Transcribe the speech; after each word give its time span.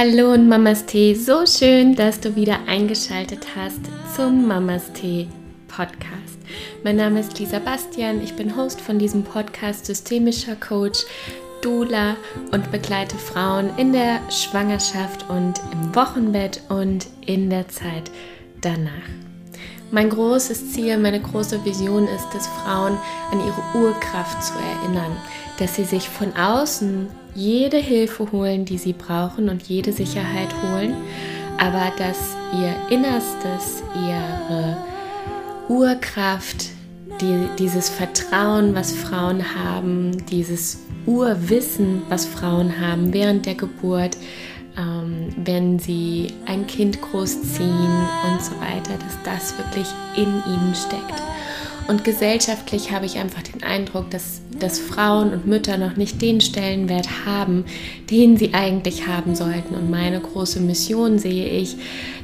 Hallo 0.00 0.32
und 0.32 0.48
Mamas 0.48 0.86
Tee, 0.86 1.12
so 1.16 1.44
schön, 1.44 1.96
dass 1.96 2.20
du 2.20 2.36
wieder 2.36 2.60
eingeschaltet 2.68 3.44
hast 3.56 3.80
zum 4.14 4.46
Mamas 4.46 4.92
Tee 4.92 5.26
Podcast. 5.66 6.38
Mein 6.84 6.94
Name 6.94 7.18
ist 7.18 7.36
Lisa 7.40 7.58
Bastian, 7.58 8.22
ich 8.22 8.36
bin 8.36 8.56
Host 8.56 8.80
von 8.80 9.00
diesem 9.00 9.24
Podcast, 9.24 9.86
systemischer 9.86 10.54
Coach, 10.54 11.04
Dula 11.62 12.14
und 12.52 12.70
begleite 12.70 13.16
Frauen 13.16 13.76
in 13.76 13.92
der 13.92 14.20
Schwangerschaft 14.30 15.28
und 15.28 15.60
im 15.72 15.92
Wochenbett 15.96 16.60
und 16.68 17.08
in 17.26 17.50
der 17.50 17.66
Zeit 17.66 18.12
danach. 18.60 18.92
Mein 19.90 20.10
großes 20.10 20.74
Ziel, 20.74 20.96
meine 20.98 21.20
große 21.20 21.64
Vision 21.64 22.06
ist 22.06 22.36
es, 22.36 22.46
Frauen 22.46 22.96
an 23.32 23.40
ihre 23.40 23.84
Urkraft 23.84 24.44
zu 24.44 24.52
erinnern, 24.52 25.16
dass 25.58 25.74
sie 25.74 25.84
sich 25.84 26.08
von 26.08 26.36
außen 26.36 27.08
jede 27.38 27.76
Hilfe 27.76 28.32
holen, 28.32 28.64
die 28.64 28.78
sie 28.78 28.92
brauchen 28.92 29.48
und 29.48 29.62
jede 29.62 29.92
Sicherheit 29.92 30.48
holen, 30.62 30.94
aber 31.56 31.92
dass 31.96 32.36
ihr 32.60 32.74
Innerstes, 32.90 33.82
ihre 33.94 34.76
Urkraft, 35.68 36.66
die, 37.20 37.48
dieses 37.58 37.88
Vertrauen, 37.88 38.74
was 38.74 38.92
Frauen 38.92 39.42
haben, 39.54 40.26
dieses 40.26 40.80
Urwissen, 41.06 42.02
was 42.08 42.26
Frauen 42.26 42.80
haben 42.80 43.12
während 43.12 43.46
der 43.46 43.54
Geburt, 43.54 44.16
ähm, 44.76 45.28
wenn 45.36 45.78
sie 45.78 46.32
ein 46.46 46.66
Kind 46.66 47.00
großziehen 47.00 48.08
und 48.30 48.42
so 48.42 48.52
weiter, 48.60 48.94
dass 48.98 49.16
das 49.24 49.58
wirklich 49.58 49.86
in 50.16 50.26
ihnen 50.26 50.74
steckt. 50.74 51.22
Und 51.88 52.04
gesellschaftlich 52.04 52.92
habe 52.92 53.06
ich 53.06 53.16
einfach 53.16 53.42
den 53.42 53.62
Eindruck, 53.62 54.10
dass, 54.10 54.42
dass 54.58 54.78
Frauen 54.78 55.32
und 55.32 55.46
Mütter 55.46 55.78
noch 55.78 55.96
nicht 55.96 56.20
den 56.20 56.42
Stellenwert 56.42 57.24
haben, 57.24 57.64
den 58.10 58.36
sie 58.36 58.52
eigentlich 58.52 59.06
haben 59.06 59.34
sollten. 59.34 59.74
Und 59.74 59.90
meine 59.90 60.20
große 60.20 60.60
Mission 60.60 61.18
sehe 61.18 61.48
ich 61.48 61.76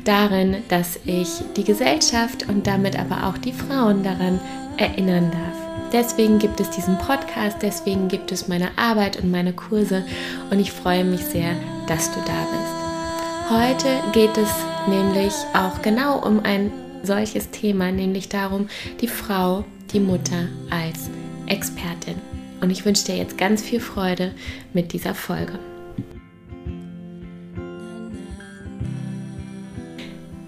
darin, 0.05 0.57
dass 0.69 1.01
ich 1.07 1.29
die 1.57 1.65
Gesellschaft 1.65 2.47
und 2.47 2.67
damit 2.67 2.99
aber 2.99 3.27
auch 3.27 3.39
die 3.39 3.55
Frauen 3.55 4.03
daran 4.03 4.39
erinnern 4.77 5.31
darf. 5.31 5.93
Deswegen 5.95 6.39
gibt 6.39 6.61
es 6.61 6.69
diesen 6.71 6.99
Podcast, 6.99 7.59
deswegen 7.63 8.09
gibt 8.09 8.33
es 8.33 8.49
meine 8.49 8.77
Arbeit 8.77 9.23
und 9.23 9.31
meine 9.31 9.55
Kurse 9.55 10.05
und 10.51 10.61
ich 10.61 10.73
freue 10.73 11.05
mich 11.05 11.25
sehr, 11.25 11.53
dass 11.87 12.13
du 12.13 12.21
da 12.27 12.47
bist. 12.51 12.85
Heute 13.51 14.13
geht 14.13 14.37
es 14.37 14.51
nämlich 14.89 15.33
auch 15.55 15.81
genau 15.81 16.19
um 16.19 16.41
ein 16.45 16.71
solches 17.05 17.51
Thema, 17.51 17.93
nämlich 17.93 18.29
darum, 18.29 18.69
die 19.01 19.09
Frau, 19.09 19.65
die 19.93 20.01
Mutter 20.01 20.49
als 20.71 21.11
Expertin. 21.47 22.17
Und 22.61 22.71
ich 22.71 22.85
wünsche 22.85 23.05
dir 23.05 23.17
jetzt 23.17 23.37
ganz 23.37 23.63
viel 23.63 23.81
Freude 23.81 24.33
mit 24.73 24.93
dieser 24.93 25.15
Folge. 25.15 25.59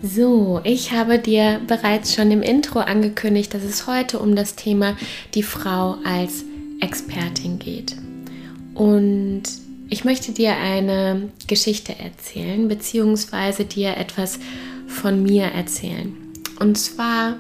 So, 0.03 0.61
ich 0.63 0.93
habe 0.93 1.19
dir 1.19 1.61
bereits 1.67 2.15
schon 2.15 2.31
im 2.31 2.43
Intro 2.43 2.79
angekündigt, 2.79 3.53
dass 3.53 3.65
es 3.65 3.87
heute 3.87 4.19
um 4.19 4.37
das 4.37 4.55
Thema 4.55 4.97
die 5.35 5.43
Frau 5.43 5.97
als 6.05 6.45
Expertin 6.81 7.59
geht. 7.59 7.97
Und 8.75 9.43
ich 9.89 10.05
möchte 10.05 10.33
dir 10.33 10.57
eine 10.57 11.31
Geschichte 11.47 11.99
erzählen, 11.99 12.69
beziehungsweise 12.69 13.65
dir 13.65 13.97
etwas 13.97 14.39
von 14.87 15.23
mir 15.23 15.45
erzählen. 15.45 16.26
Und 16.59 16.77
zwar 16.77 17.37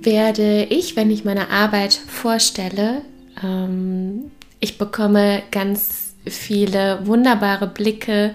werde 0.00 0.64
ich, 0.64 0.96
wenn 0.96 1.10
ich 1.10 1.24
meine 1.24 1.50
Arbeit 1.50 1.94
vorstelle, 1.94 3.02
ähm, 3.42 4.30
ich 4.60 4.78
bekomme 4.78 5.42
ganz 5.50 6.14
viele 6.26 7.06
wunderbare 7.06 7.66
Blicke. 7.66 8.34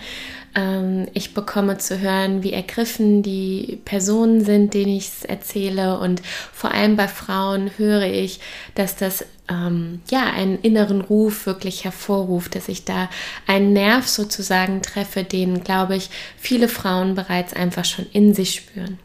Ähm, 0.56 1.08
ich 1.14 1.34
bekomme 1.34 1.78
zu 1.78 2.00
hören, 2.00 2.44
wie 2.44 2.54
ergriffen 2.54 3.24
die 3.24 3.80
Personen 3.86 4.44
sind, 4.44 4.74
denen 4.74 4.96
ich 4.96 5.08
es 5.08 5.26
erzähle. 5.26 6.00
Und 6.00 6.22
vor 6.54 6.72
allem 6.72 6.96
bei 6.96 7.08
Frauen 7.08 7.72
höre 7.78 8.04
ich, 8.04 8.40
dass 8.76 8.96
das 8.96 9.26
ähm, 9.50 10.02
ja 10.10 10.24
einen 10.24 10.60
inneren 10.60 11.02
Ruf 11.02 11.46
wirklich 11.46 11.84
hervorruft, 11.84 12.56
dass 12.56 12.68
ich 12.68 12.86
da 12.86 13.10
einen 13.48 13.74
Nerv 13.74 14.08
sozusagen 14.08 14.82
treffe, 14.82 15.24
den, 15.24 15.64
glaube 15.64 15.96
ich, 15.96 16.10
viele 16.38 16.68
Frauen 16.68 17.16
bereits 17.16 17.54
einfach 17.54 17.86
schon 17.86 18.06
in 18.12 18.34
sich 18.34 18.54
spüren. 18.56 19.00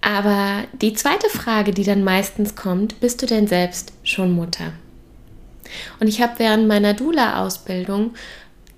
Aber 0.00 0.64
die 0.80 0.94
zweite 0.94 1.28
Frage, 1.28 1.72
die 1.72 1.84
dann 1.84 2.04
meistens 2.04 2.54
kommt, 2.54 3.00
bist 3.00 3.20
du 3.22 3.26
denn 3.26 3.46
selbst 3.46 3.92
schon 4.02 4.32
Mutter? 4.32 4.72
Und 6.00 6.06
ich 6.06 6.22
habe 6.22 6.38
während 6.38 6.66
meiner 6.66 6.94
Dula-Ausbildung 6.94 8.14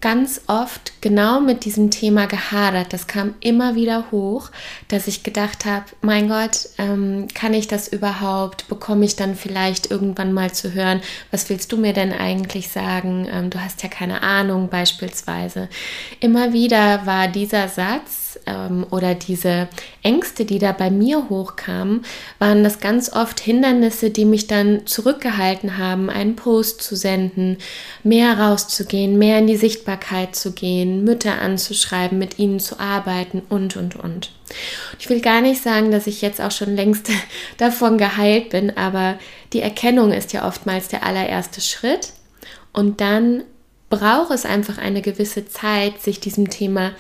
ganz 0.01 0.41
oft 0.47 1.03
genau 1.03 1.41
mit 1.41 1.65
diesem 1.65 1.91
Thema 1.91 2.27
gehadert. 2.27 2.93
Das 2.93 3.07
kam 3.07 3.35
immer 3.41 3.75
wieder 3.75 4.11
hoch, 4.11 4.51
dass 4.89 5.07
ich 5.07 5.23
gedacht 5.23 5.67
habe, 5.67 5.85
mein 6.01 6.29
Gott, 6.29 6.71
ähm, 6.79 7.29
kann 7.35 7.53
ich 7.53 7.69
das 7.69 7.89
überhaupt? 7.89 8.69
Bekomme 8.69 9.05
ich 9.05 9.17
dann 9.17 9.35
vielleicht 9.35 9.91
irgendwann 9.91 10.33
mal 10.33 10.53
zu 10.53 10.73
hören, 10.73 11.03
was 11.31 11.49
willst 11.51 11.71
du 11.73 11.77
mir 11.77 11.93
denn 11.93 12.13
eigentlich 12.13 12.69
sagen? 12.69 13.29
Ähm, 13.31 13.51
du 13.51 13.63
hast 13.63 13.83
ja 13.83 13.89
keine 13.89 14.23
Ahnung 14.23 14.69
beispielsweise. 14.69 15.69
Immer 16.21 16.53
wieder 16.53 17.05
war 17.05 17.29
dieser 17.29 17.69
Satz 17.69 18.30
ähm, 18.47 18.87
oder 18.91 19.15
diese 19.15 19.69
Ängste, 20.03 20.45
die 20.45 20.59
da 20.59 20.73
bei 20.73 20.91
mir 20.91 21.29
hochkamen, 21.29 22.05
waren 22.39 22.63
das 22.63 22.81
ganz 22.81 23.13
oft 23.13 23.41
Hindernisse, 23.41 24.11
die 24.11 24.25
mich 24.25 24.47
dann 24.47 24.87
zurückgehalten 24.87 25.79
haben, 25.79 26.11
einen 26.11 26.37
Post 26.37 26.83
zu 26.83 26.97
senden, 26.97 27.59
mehr 28.03 28.39
rauszugehen, 28.39 29.19
mehr 29.19 29.39
in 29.39 29.47
die 29.47 29.57
Sichtbarkeit 29.57 30.37
zu 30.37 30.53
gehen, 30.53 31.05
Mütter 31.05 31.41
anzuschreiben, 31.41 32.19
mit 32.19 32.39
ihnen 32.39 32.61
zu 32.61 32.79
arbeiten 32.79 33.43
und, 33.49 33.77
und, 33.77 33.97
und. 33.97 34.31
Ich 34.99 35.09
will 35.09 35.21
gar 35.21 35.41
nicht 35.41 35.63
sagen, 35.63 35.91
dass 35.91 36.07
ich 36.07 36.23
jetzt 36.23 36.41
auch 36.41 36.51
schon 36.51 36.77
längst 36.77 37.11
davon 37.59 37.99
geheilt 37.99 38.51
bin, 38.51 38.77
aber 38.77 39.19
die 39.53 39.63
Erkennung 39.63 40.13
ist 40.13 40.33
ja 40.33 40.47
oftmals 40.47 40.89
der 40.89 41.05
allererste 41.05 41.61
Schritt. 41.61 42.13
Und 42.73 43.01
dann 43.01 43.43
braucht 43.91 44.31
es 44.31 44.47
einfach 44.47 44.79
eine 44.79 45.03
gewisse 45.03 45.47
Zeit, 45.47 46.01
sich 46.01 46.21
diesem 46.21 46.49
Thema 46.49 46.93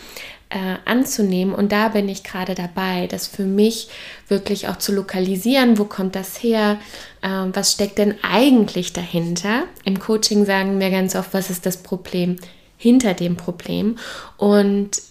äh, 0.50 0.76
anzunehmen. 0.84 1.54
Und 1.54 1.72
da 1.72 1.88
bin 1.88 2.08
ich 2.08 2.22
gerade 2.22 2.54
dabei, 2.54 3.06
das 3.06 3.26
für 3.26 3.44
mich 3.44 3.88
wirklich 4.28 4.68
auch 4.68 4.76
zu 4.76 4.92
lokalisieren. 4.92 5.78
Wo 5.78 5.84
kommt 5.84 6.14
das 6.14 6.42
her? 6.42 6.78
Äh, 7.22 7.28
was 7.52 7.72
steckt 7.72 7.98
denn 7.98 8.16
eigentlich 8.22 8.92
dahinter? 8.92 9.64
Im 9.84 9.98
Coaching 9.98 10.44
sagen 10.44 10.78
wir 10.78 10.90
ganz 10.90 11.16
oft, 11.16 11.32
was 11.32 11.50
ist 11.50 11.66
das 11.66 11.78
Problem? 11.78 12.36
hinter 12.80 13.12
dem 13.12 13.36
Problem 13.36 13.98
und 14.38 15.02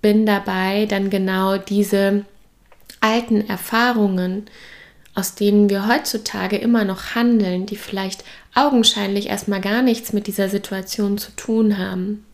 bin 0.00 0.24
dabei, 0.24 0.86
dann 0.86 1.10
genau 1.10 1.58
diese 1.58 2.24
alten 3.00 3.46
Erfahrungen, 3.46 4.46
aus 5.14 5.34
denen 5.34 5.68
wir 5.68 5.86
heutzutage 5.86 6.56
immer 6.56 6.84
noch 6.84 7.14
handeln, 7.14 7.66
die 7.66 7.76
vielleicht 7.76 8.24
augenscheinlich 8.54 9.26
erstmal 9.26 9.60
gar 9.60 9.82
nichts 9.82 10.14
mit 10.14 10.28
dieser 10.28 10.48
Situation 10.48 11.18
zu 11.18 11.32
tun 11.36 11.76
haben. 11.76 12.24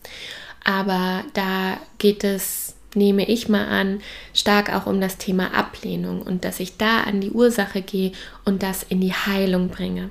Aber 0.66 1.24
da 1.32 1.78
geht 1.98 2.24
es 2.24 2.74
nehme 2.96 3.28
ich 3.28 3.48
mal 3.48 3.66
an, 3.66 4.00
stark 4.34 4.74
auch 4.74 4.86
um 4.86 5.00
das 5.00 5.18
Thema 5.18 5.54
Ablehnung 5.54 6.22
und 6.22 6.44
dass 6.44 6.60
ich 6.60 6.78
da 6.78 7.02
an 7.02 7.20
die 7.20 7.30
Ursache 7.30 7.82
gehe 7.82 8.12
und 8.44 8.62
das 8.62 8.82
in 8.82 9.00
die 9.00 9.12
Heilung 9.12 9.68
bringe. 9.68 10.08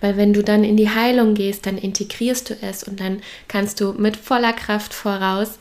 Weil 0.00 0.16
wenn 0.16 0.32
du 0.32 0.44
dann 0.44 0.62
in 0.62 0.76
die 0.76 0.90
Heilung 0.90 1.34
gehst, 1.34 1.66
dann 1.66 1.78
integrierst 1.78 2.50
du 2.50 2.56
es 2.60 2.84
und 2.84 3.00
dann 3.00 3.22
kannst 3.48 3.80
du 3.80 3.92
mit 3.94 4.16
voller 4.16 4.52
Kraft 4.52 4.94
voraus 4.94 5.58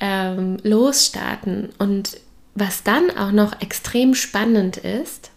ähm, 0.00 0.58
losstarten. 0.62 1.70
Und 1.78 2.18
was 2.54 2.82
dann 2.82 3.16
auch 3.16 3.32
noch 3.32 3.60
extrem 3.62 4.14
spannend 4.14 4.78
ist, 4.78 5.30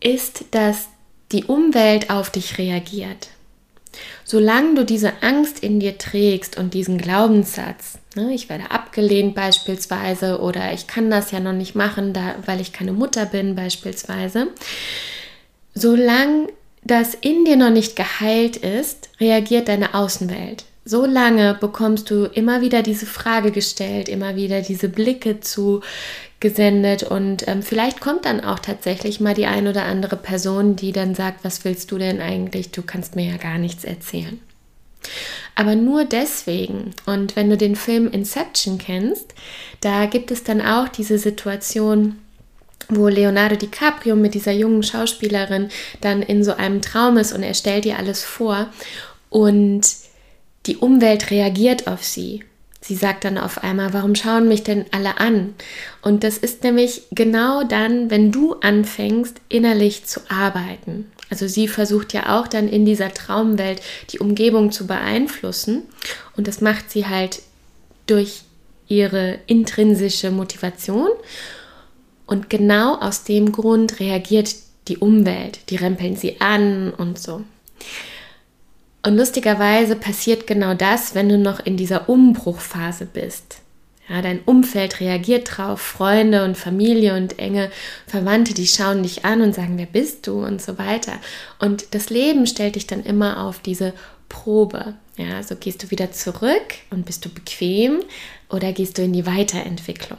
ist, 0.00 0.46
dass 0.50 0.88
die 1.32 1.44
Umwelt 1.44 2.10
auf 2.10 2.30
dich 2.30 2.58
reagiert. 2.58 3.28
Solange 4.24 4.74
du 4.74 4.84
diese 4.84 5.22
Angst 5.22 5.60
in 5.60 5.80
dir 5.80 5.98
trägst 5.98 6.58
und 6.58 6.74
diesen 6.74 6.98
Glaubenssatz, 6.98 7.98
ne, 8.14 8.32
ich 8.34 8.48
werde 8.48 8.70
abgelehnt 8.70 9.34
beispielsweise 9.34 10.40
oder 10.40 10.72
ich 10.72 10.86
kann 10.86 11.10
das 11.10 11.30
ja 11.30 11.40
noch 11.40 11.52
nicht 11.52 11.74
machen, 11.74 12.12
da, 12.12 12.36
weil 12.46 12.60
ich 12.60 12.72
keine 12.72 12.92
Mutter 12.92 13.26
bin 13.26 13.54
beispielsweise, 13.54 14.48
solange 15.74 16.48
das 16.84 17.14
in 17.14 17.44
dir 17.44 17.56
noch 17.56 17.70
nicht 17.70 17.96
geheilt 17.96 18.56
ist, 18.56 19.10
reagiert 19.20 19.68
deine 19.68 19.94
Außenwelt. 19.94 20.64
So 20.84 21.04
lange 21.04 21.54
bekommst 21.54 22.10
du 22.10 22.24
immer 22.24 22.62
wieder 22.62 22.82
diese 22.82 23.04
Frage 23.04 23.50
gestellt, 23.50 24.08
immer 24.08 24.36
wieder 24.36 24.62
diese 24.62 24.88
Blicke 24.88 25.40
zu 25.40 25.82
gesendet 26.40 27.02
und 27.02 27.48
ähm, 27.48 27.62
vielleicht 27.62 28.00
kommt 28.00 28.24
dann 28.24 28.42
auch 28.42 28.60
tatsächlich 28.60 29.20
mal 29.20 29.34
die 29.34 29.46
ein 29.46 29.66
oder 29.66 29.84
andere 29.84 30.16
Person, 30.16 30.76
die 30.76 30.92
dann 30.92 31.14
sagt, 31.14 31.44
was 31.44 31.64
willst 31.64 31.90
du 31.90 31.98
denn 31.98 32.20
eigentlich? 32.20 32.70
Du 32.70 32.82
kannst 32.82 33.16
mir 33.16 33.30
ja 33.30 33.36
gar 33.36 33.58
nichts 33.58 33.84
erzählen. 33.84 34.40
Aber 35.54 35.74
nur 35.74 36.04
deswegen, 36.04 36.92
und 37.06 37.34
wenn 37.34 37.50
du 37.50 37.56
den 37.56 37.74
Film 37.74 38.08
Inception 38.08 38.78
kennst, 38.78 39.34
da 39.80 40.06
gibt 40.06 40.30
es 40.30 40.44
dann 40.44 40.60
auch 40.60 40.88
diese 40.88 41.18
Situation, 41.18 42.18
wo 42.88 43.08
Leonardo 43.08 43.56
DiCaprio 43.56 44.14
mit 44.14 44.34
dieser 44.34 44.52
jungen 44.52 44.82
Schauspielerin 44.82 45.68
dann 46.00 46.22
in 46.22 46.44
so 46.44 46.54
einem 46.54 46.80
Traum 46.80 47.16
ist 47.16 47.32
und 47.32 47.42
er 47.42 47.54
stellt 47.54 47.84
ihr 47.86 47.98
alles 47.98 48.22
vor 48.24 48.68
und 49.30 49.82
die 50.66 50.76
Umwelt 50.76 51.30
reagiert 51.30 51.86
auf 51.86 52.04
sie. 52.04 52.44
Sie 52.88 52.94
sagt 52.94 53.24
dann 53.24 53.36
auf 53.36 53.62
einmal, 53.62 53.92
warum 53.92 54.14
schauen 54.14 54.48
mich 54.48 54.62
denn 54.62 54.86
alle 54.92 55.20
an? 55.20 55.54
Und 56.00 56.24
das 56.24 56.38
ist 56.38 56.64
nämlich 56.64 57.02
genau 57.10 57.62
dann, 57.62 58.10
wenn 58.10 58.32
du 58.32 58.54
anfängst, 58.54 59.42
innerlich 59.50 60.06
zu 60.06 60.20
arbeiten. 60.30 61.12
Also 61.28 61.46
sie 61.46 61.68
versucht 61.68 62.14
ja 62.14 62.38
auch 62.38 62.48
dann 62.48 62.66
in 62.66 62.86
dieser 62.86 63.12
Traumwelt 63.12 63.82
die 64.10 64.20
Umgebung 64.20 64.72
zu 64.72 64.86
beeinflussen. 64.86 65.82
Und 66.34 66.48
das 66.48 66.62
macht 66.62 66.90
sie 66.90 67.06
halt 67.06 67.42
durch 68.06 68.40
ihre 68.88 69.38
intrinsische 69.46 70.30
Motivation. 70.30 71.10
Und 72.26 72.48
genau 72.48 72.96
aus 72.96 73.24
dem 73.24 73.52
Grund 73.52 74.00
reagiert 74.00 74.54
die 74.88 74.96
Umwelt. 74.96 75.60
Die 75.68 75.76
rempeln 75.76 76.16
sie 76.16 76.40
an 76.40 76.94
und 76.94 77.18
so. 77.18 77.42
Und 79.08 79.16
lustigerweise 79.16 79.96
passiert 79.96 80.46
genau 80.46 80.74
das, 80.74 81.14
wenn 81.14 81.30
du 81.30 81.38
noch 81.38 81.60
in 81.60 81.78
dieser 81.78 82.10
Umbruchphase 82.10 83.06
bist. 83.06 83.62
Ja, 84.06 84.20
dein 84.20 84.40
Umfeld 84.40 85.00
reagiert 85.00 85.48
drauf, 85.56 85.80
Freunde 85.80 86.44
und 86.44 86.58
Familie 86.58 87.16
und 87.16 87.38
enge 87.38 87.70
Verwandte, 88.06 88.52
die 88.52 88.66
schauen 88.66 89.02
dich 89.02 89.24
an 89.24 89.40
und 89.40 89.54
sagen, 89.54 89.78
wer 89.78 89.86
bist 89.86 90.26
du 90.26 90.44
und 90.44 90.60
so 90.60 90.76
weiter. 90.76 91.14
Und 91.58 91.94
das 91.94 92.10
Leben 92.10 92.46
stellt 92.46 92.74
dich 92.74 92.86
dann 92.86 93.02
immer 93.02 93.42
auf 93.44 93.60
diese 93.60 93.94
Probe. 94.28 94.92
Ja, 95.16 95.42
so 95.42 95.56
gehst 95.56 95.82
du 95.82 95.90
wieder 95.90 96.12
zurück 96.12 96.74
und 96.90 97.06
bist 97.06 97.24
du 97.24 97.30
bequem 97.30 98.00
oder 98.50 98.74
gehst 98.74 98.98
du 98.98 99.02
in 99.02 99.14
die 99.14 99.24
Weiterentwicklung. 99.24 100.18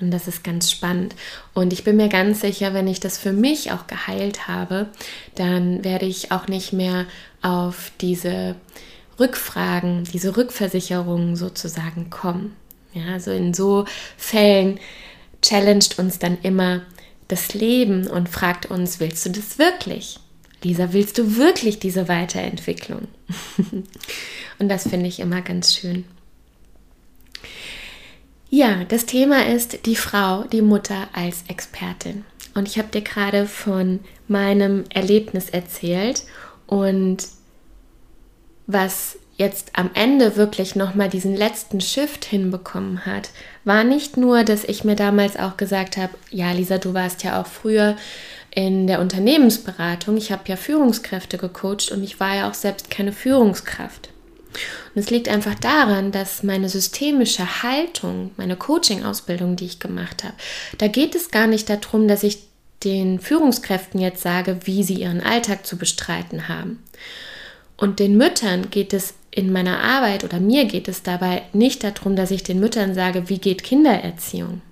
Und 0.00 0.10
das 0.10 0.26
ist 0.26 0.42
ganz 0.42 0.70
spannend. 0.70 1.14
Und 1.52 1.72
ich 1.72 1.84
bin 1.84 1.96
mir 1.96 2.08
ganz 2.08 2.40
sicher, 2.40 2.74
wenn 2.74 2.88
ich 2.88 2.98
das 3.00 3.16
für 3.16 3.32
mich 3.32 3.70
auch 3.70 3.86
geheilt 3.86 4.48
habe, 4.48 4.88
dann 5.34 5.84
werde 5.84 6.06
ich 6.06 6.32
auch 6.32 6.48
nicht 6.48 6.72
mehr 6.72 7.06
auf 7.42 7.92
diese 8.00 8.56
Rückfragen, 9.20 10.04
diese 10.04 10.36
Rückversicherungen 10.36 11.36
sozusagen 11.36 12.10
kommen. 12.10 12.56
Ja, 12.92 13.12
also 13.12 13.30
in 13.30 13.54
so 13.54 13.84
Fällen 14.16 14.80
challenged 15.42 15.98
uns 15.98 16.18
dann 16.18 16.38
immer 16.42 16.82
das 17.28 17.54
Leben 17.54 18.06
und 18.06 18.28
fragt 18.28 18.66
uns, 18.66 19.00
willst 19.00 19.24
du 19.26 19.30
das 19.30 19.58
wirklich? 19.58 20.18
Lisa, 20.62 20.92
willst 20.92 21.18
du 21.18 21.36
wirklich 21.36 21.78
diese 21.78 22.08
Weiterentwicklung? 22.08 23.08
und 24.58 24.68
das 24.68 24.88
finde 24.88 25.06
ich 25.06 25.20
immer 25.20 25.42
ganz 25.42 25.74
schön. 25.74 26.04
Ja, 28.56 28.84
das 28.86 29.04
Thema 29.04 29.46
ist 29.46 29.84
die 29.84 29.96
Frau, 29.96 30.44
die 30.44 30.62
Mutter 30.62 31.08
als 31.12 31.42
Expertin. 31.48 32.24
Und 32.54 32.68
ich 32.68 32.78
habe 32.78 32.86
dir 32.86 33.00
gerade 33.00 33.48
von 33.48 33.98
meinem 34.28 34.84
Erlebnis 34.90 35.50
erzählt 35.50 36.22
und 36.68 37.26
was 38.68 39.18
jetzt 39.36 39.72
am 39.72 39.90
Ende 39.94 40.36
wirklich 40.36 40.76
nochmal 40.76 41.08
diesen 41.08 41.34
letzten 41.34 41.80
Shift 41.80 42.26
hinbekommen 42.26 43.04
hat, 43.04 43.30
war 43.64 43.82
nicht 43.82 44.16
nur, 44.16 44.44
dass 44.44 44.62
ich 44.62 44.84
mir 44.84 44.94
damals 44.94 45.36
auch 45.36 45.56
gesagt 45.56 45.96
habe, 45.96 46.14
ja 46.30 46.52
Lisa, 46.52 46.78
du 46.78 46.94
warst 46.94 47.24
ja 47.24 47.42
auch 47.42 47.48
früher 47.48 47.96
in 48.52 48.86
der 48.86 49.00
Unternehmensberatung, 49.00 50.16
ich 50.16 50.30
habe 50.30 50.44
ja 50.46 50.54
Führungskräfte 50.54 51.38
gecoacht 51.38 51.90
und 51.90 52.04
ich 52.04 52.20
war 52.20 52.36
ja 52.36 52.48
auch 52.48 52.54
selbst 52.54 52.88
keine 52.88 53.10
Führungskraft. 53.10 54.13
Und 54.94 55.00
es 55.00 55.10
liegt 55.10 55.28
einfach 55.28 55.54
daran, 55.54 56.12
dass 56.12 56.42
meine 56.42 56.68
systemische 56.68 57.62
Haltung, 57.62 58.30
meine 58.36 58.56
Coaching-Ausbildung, 58.56 59.56
die 59.56 59.66
ich 59.66 59.80
gemacht 59.80 60.24
habe, 60.24 60.34
da 60.78 60.88
geht 60.88 61.14
es 61.14 61.30
gar 61.30 61.46
nicht 61.46 61.68
darum, 61.68 62.08
dass 62.08 62.22
ich 62.22 62.38
den 62.84 63.18
Führungskräften 63.18 64.00
jetzt 64.00 64.22
sage, 64.22 64.60
wie 64.64 64.82
sie 64.82 64.94
ihren 64.94 65.22
Alltag 65.22 65.66
zu 65.66 65.76
bestreiten 65.76 66.48
haben. 66.48 66.82
Und 67.76 67.98
den 67.98 68.16
Müttern 68.16 68.70
geht 68.70 68.92
es 68.92 69.14
in 69.30 69.52
meiner 69.52 69.80
Arbeit 69.80 70.22
oder 70.22 70.38
mir 70.38 70.66
geht 70.66 70.86
es 70.86 71.02
dabei 71.02 71.42
nicht 71.52 71.82
darum, 71.82 72.14
dass 72.14 72.30
ich 72.30 72.44
den 72.44 72.60
Müttern 72.60 72.94
sage, 72.94 73.28
wie 73.28 73.38
geht 73.38 73.64
Kindererziehung, 73.64 74.62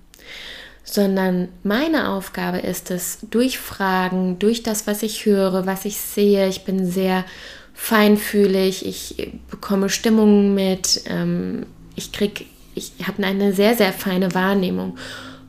sondern 0.85 1.49
meine 1.63 2.09
Aufgabe 2.09 2.59
ist 2.59 2.91
es, 2.91 3.19
durch 3.29 3.59
Fragen, 3.59 4.39
durch 4.39 4.63
das, 4.63 4.87
was 4.87 5.03
ich 5.03 5.25
höre, 5.25 5.65
was 5.65 5.83
ich 5.83 5.97
sehe, 5.97 6.47
ich 6.47 6.63
bin 6.63 6.89
sehr 6.89 7.25
feinfühlig, 7.73 8.85
ich 8.85 9.31
bekomme 9.49 9.89
Stimmungen 9.89 10.53
mit, 10.53 11.01
ähm, 11.07 11.65
ich 11.95 12.11
krieg, 12.11 12.47
ich 12.75 12.93
habe 13.05 13.23
eine 13.23 13.53
sehr, 13.53 13.75
sehr 13.75 13.93
feine 13.93 14.33
Wahrnehmung. 14.33 14.97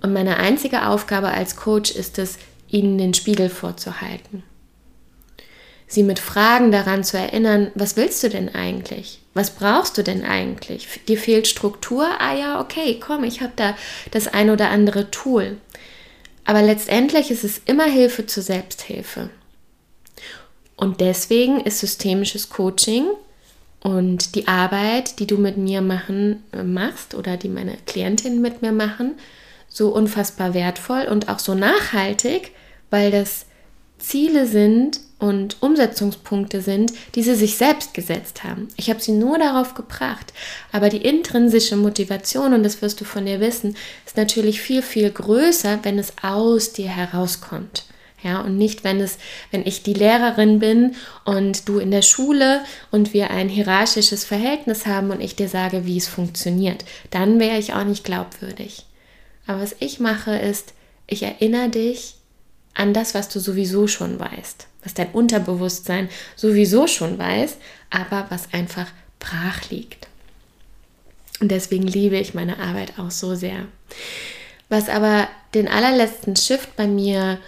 Und 0.03 0.13
meine 0.13 0.37
einzige 0.37 0.87
Aufgabe 0.87 1.29
als 1.29 1.57
Coach 1.57 1.91
ist 1.93 2.19
es, 2.19 2.39
ihnen 2.69 2.99
den 2.99 3.15
Spiegel 3.15 3.49
vorzuhalten. 3.49 4.43
Sie 5.87 6.03
mit 6.03 6.19
Fragen 6.19 6.73
daran 6.73 7.05
zu 7.05 7.17
erinnern, 7.17 7.71
was 7.75 7.97
willst 7.97 8.23
du 8.23 8.29
denn 8.29 8.55
eigentlich? 8.55 9.21
Was 9.35 9.51
brauchst 9.51 9.97
du 9.97 10.03
denn 10.03 10.25
eigentlich? 10.25 10.89
Dir 11.07 11.19
fehlt 11.19 11.47
Struktur? 11.47 12.09
Ah 12.19 12.35
ja, 12.35 12.61
okay, 12.61 12.99
komm, 13.01 13.25
ich 13.25 13.41
habe 13.43 13.53
da 13.57 13.77
das 14.11 14.29
ein 14.29 14.51
oder 14.51 14.71
andere 14.71 15.11
Tool. 15.11 15.59
Aber 16.45 16.63
letztendlich 16.63 17.31
ist 17.31 17.45
es 17.45 17.61
immer 17.65 17.85
Hilfe 17.85 18.27
zur 18.27 18.43
Selbsthilfe. 18.43 19.31
Und 20.77 21.01
deswegen 21.01 21.61
ist 21.61 21.79
systemisches 21.79 22.51
Coaching 22.51 23.07
und 23.83 24.35
die 24.35 24.49
Arbeit, 24.49 25.19
die 25.19 25.27
du 25.27 25.37
mit 25.37 25.57
mir 25.57 25.83
machen 25.83 26.43
äh, 26.53 26.63
machst 26.63 27.15
oder 27.15 27.37
die 27.37 27.49
meine 27.49 27.77
Klientinnen 27.87 28.41
mit 28.41 28.63
mir 28.63 28.73
machen, 28.73 29.15
so 29.69 29.89
unfassbar 29.95 30.55
wertvoll 30.55 31.07
und 31.11 31.29
auch 31.29 31.39
so 31.39 31.55
nachhaltig, 31.55 32.53
weil 32.91 33.11
das 33.11 33.47
Ziele 33.99 34.47
sind 34.47 35.01
und 35.19 35.57
Umsetzungspunkte 35.61 36.61
sind, 36.61 36.93
die 37.15 37.23
sie 37.23 37.35
sich 37.35 37.57
selbst 37.57 37.95
gesetzt 37.95 38.45
haben. 38.45 38.69
Ich 38.77 38.91
habe 38.91 39.01
sie 39.01 39.13
nur 39.13 39.39
darauf 39.39 39.75
gebracht. 39.75 40.33
Aber 40.73 40.89
die 40.89 41.05
intrinsische 41.05 41.77
Motivation, 41.77 42.53
und 42.53 42.63
das 42.63 42.83
wirst 42.83 43.01
du 43.01 43.05
von 43.05 43.25
dir 43.25 43.41
wissen, 43.41 43.77
ist 44.05 44.17
natürlich 44.17 44.61
viel, 44.61 44.83
viel 44.83 45.11
größer, 45.11 45.81
wenn 45.83 45.99
es 45.99 46.13
aus 46.23 46.73
dir 46.73 46.89
herauskommt. 46.89 47.85
Ja, 48.25 48.41
und 48.41 48.57
nicht, 48.57 48.85
wenn 48.85 49.01
es, 49.01 49.19
wenn 49.51 49.67
ich 49.67 49.83
die 49.83 49.93
Lehrerin 49.93 50.59
bin 50.59 50.97
und 51.27 51.69
du 51.69 51.79
in 51.79 51.91
der 51.91 52.01
Schule 52.01 52.65
und 52.91 53.13
wir 53.13 53.31
ein 53.31 53.51
hierarchisches 53.51 54.25
Verhältnis 54.25 54.87
haben 54.87 55.11
und 55.11 55.21
ich 55.21 55.37
dir 55.37 55.51
sage, 55.51 55.85
wie 55.85 55.99
es 55.99 56.09
funktioniert, 56.09 56.87
dann 57.11 57.39
wäre 57.39 57.59
ich 57.59 57.75
auch 57.75 57.85
nicht 57.85 58.03
glaubwürdig. 58.03 58.87
Aber 59.47 59.61
was 59.61 59.77
ich 59.79 60.01
mache, 60.01 60.35
ist, 60.37 60.73
ich 61.07 61.23
erinnere 61.23 61.69
dich 61.69 62.15
an 62.73 62.95
das, 62.95 63.15
was 63.15 63.29
du 63.29 63.41
sowieso 63.41 63.87
schon 63.89 64.19
weißt, 64.19 64.69
was 64.83 64.95
dein 64.95 65.11
Unterbewusstsein 65.13 66.09
sowieso 66.35 66.87
schon 66.87 67.19
weiß, 67.19 67.59
aber 67.91 68.25
was 68.31 68.55
einfach 68.55 68.87
brach 69.19 69.69
liegt. 69.69 70.09
Und 71.41 71.51
deswegen 71.51 71.87
liebe 71.87 72.17
ich 72.17 72.33
meine 72.33 72.59
Arbeit 72.59 72.99
auch 72.99 73.11
so 73.11 73.35
sehr. 73.35 73.67
Was 74.71 74.89
aber 74.89 75.29
den 75.53 75.69
allerletzten 75.69 76.37
Shift 76.37 76.75
bei 76.75 76.87
mir 76.87 77.39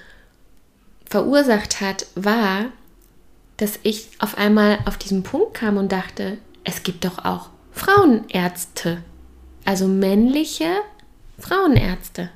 verursacht 1.08 1.80
hat, 1.80 2.06
war, 2.14 2.66
dass 3.56 3.78
ich 3.82 4.08
auf 4.18 4.36
einmal 4.36 4.78
auf 4.84 4.98
diesen 4.98 5.22
Punkt 5.22 5.54
kam 5.54 5.76
und 5.76 5.92
dachte, 5.92 6.38
es 6.64 6.82
gibt 6.82 7.04
doch 7.04 7.24
auch 7.24 7.50
Frauenärzte, 7.72 9.02
also 9.64 9.86
männliche 9.86 10.68
Frauenärzte. 11.38 12.30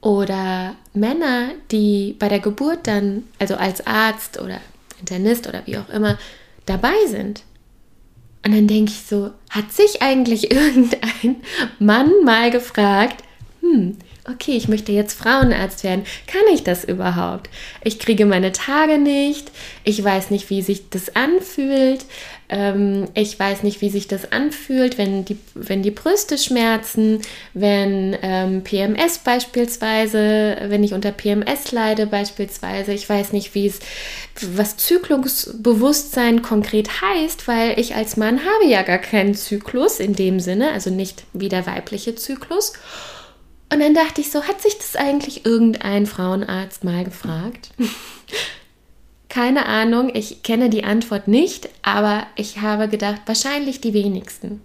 Oder 0.00 0.74
Männer, 0.94 1.50
die 1.70 2.16
bei 2.18 2.28
der 2.28 2.40
Geburt 2.40 2.86
dann, 2.88 3.24
also 3.38 3.54
als 3.54 3.86
Arzt 3.86 4.40
oder 4.40 4.60
Internist 4.98 5.46
oder 5.46 5.62
wie 5.66 5.78
auch 5.78 5.88
immer, 5.88 6.18
dabei 6.66 6.94
sind. 7.06 7.42
Und 8.44 8.52
dann 8.54 8.66
denke 8.66 8.90
ich 8.90 9.02
so, 9.02 9.30
hat 9.50 9.72
sich 9.72 10.02
eigentlich 10.02 10.50
irgendein 10.52 11.36
Mann 11.78 12.10
mal 12.24 12.50
gefragt, 12.50 13.22
hm, 13.60 13.96
okay, 14.28 14.52
ich 14.52 14.68
möchte 14.68 14.92
jetzt 14.92 15.18
Frauenarzt 15.18 15.82
werden. 15.82 16.04
Kann 16.26 16.42
ich 16.52 16.62
das 16.62 16.84
überhaupt? 16.84 17.50
Ich 17.82 17.98
kriege 17.98 18.24
meine 18.24 18.52
Tage 18.52 18.98
nicht. 18.98 19.50
Ich 19.84 20.02
weiß 20.02 20.30
nicht, 20.30 20.48
wie 20.48 20.62
sich 20.62 20.90
das 20.90 21.16
anfühlt. 21.16 22.04
Ähm, 22.48 23.08
ich 23.14 23.38
weiß 23.38 23.64
nicht, 23.64 23.80
wie 23.80 23.90
sich 23.90 24.06
das 24.06 24.30
anfühlt, 24.30 24.96
wenn 24.96 25.24
die, 25.24 25.38
wenn 25.54 25.82
die 25.82 25.90
Brüste 25.90 26.38
schmerzen, 26.38 27.20
wenn 27.52 28.16
ähm, 28.22 28.62
PMS 28.62 29.18
beispielsweise, 29.18 30.56
wenn 30.68 30.84
ich 30.84 30.94
unter 30.94 31.10
PMS 31.10 31.72
leide 31.72 32.06
beispielsweise. 32.06 32.92
Ich 32.92 33.08
weiß 33.08 33.32
nicht, 33.32 33.54
wie 33.56 33.66
es, 33.66 33.80
was 34.54 34.76
Zyklusbewusstsein 34.76 36.42
konkret 36.42 37.00
heißt, 37.00 37.48
weil 37.48 37.80
ich 37.80 37.96
als 37.96 38.16
Mann 38.16 38.40
habe 38.40 38.66
ja 38.70 38.82
gar 38.82 38.98
keinen 38.98 39.34
Zyklus 39.34 39.98
in 39.98 40.14
dem 40.14 40.38
Sinne, 40.38 40.70
also 40.70 40.90
nicht 40.90 41.24
wie 41.32 41.48
der 41.48 41.66
weibliche 41.66 42.14
Zyklus. 42.14 42.74
Und 43.72 43.80
dann 43.80 43.94
dachte 43.94 44.20
ich 44.20 44.30
so, 44.30 44.42
hat 44.42 44.60
sich 44.60 44.76
das 44.76 44.96
eigentlich 44.96 45.46
irgendein 45.46 46.04
Frauenarzt 46.04 46.84
mal 46.84 47.04
gefragt? 47.04 47.70
Keine 49.30 49.64
Ahnung, 49.64 50.10
ich 50.12 50.42
kenne 50.42 50.68
die 50.68 50.84
Antwort 50.84 51.26
nicht, 51.26 51.70
aber 51.80 52.26
ich 52.36 52.60
habe 52.60 52.88
gedacht, 52.88 53.22
wahrscheinlich 53.24 53.80
die 53.80 53.94
wenigsten. 53.94 54.60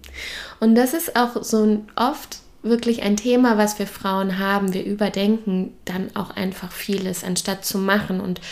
Und 0.60 0.74
das 0.74 0.92
ist 0.92 1.16
auch 1.16 1.42
so 1.42 1.80
oft 1.96 2.40
wirklich 2.62 3.02
ein 3.02 3.16
Thema, 3.16 3.56
was 3.56 3.78
wir 3.78 3.86
Frauen 3.86 4.38
haben. 4.38 4.74
Wir 4.74 4.84
überdenken 4.84 5.72
dann 5.86 6.14
auch 6.14 6.30
einfach 6.30 6.70
vieles, 6.70 7.24
anstatt 7.24 7.64
zu 7.64 7.78
machen 7.78 8.20
und, 8.20 8.42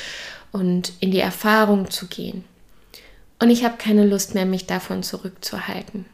und 0.53 0.95
in 1.01 1.11
die 1.11 1.21
Erfahrung 1.21 1.91
zu 1.91 2.07
gehen. 2.07 2.45
Und 3.41 3.51
ich 3.51 3.63
habe 3.63 3.77
keine 3.77 4.07
Lust 4.07 4.35
mehr, 4.35 4.47
mich 4.47 4.65
davon 4.67 5.03
zurückzuhalten. 5.03 6.07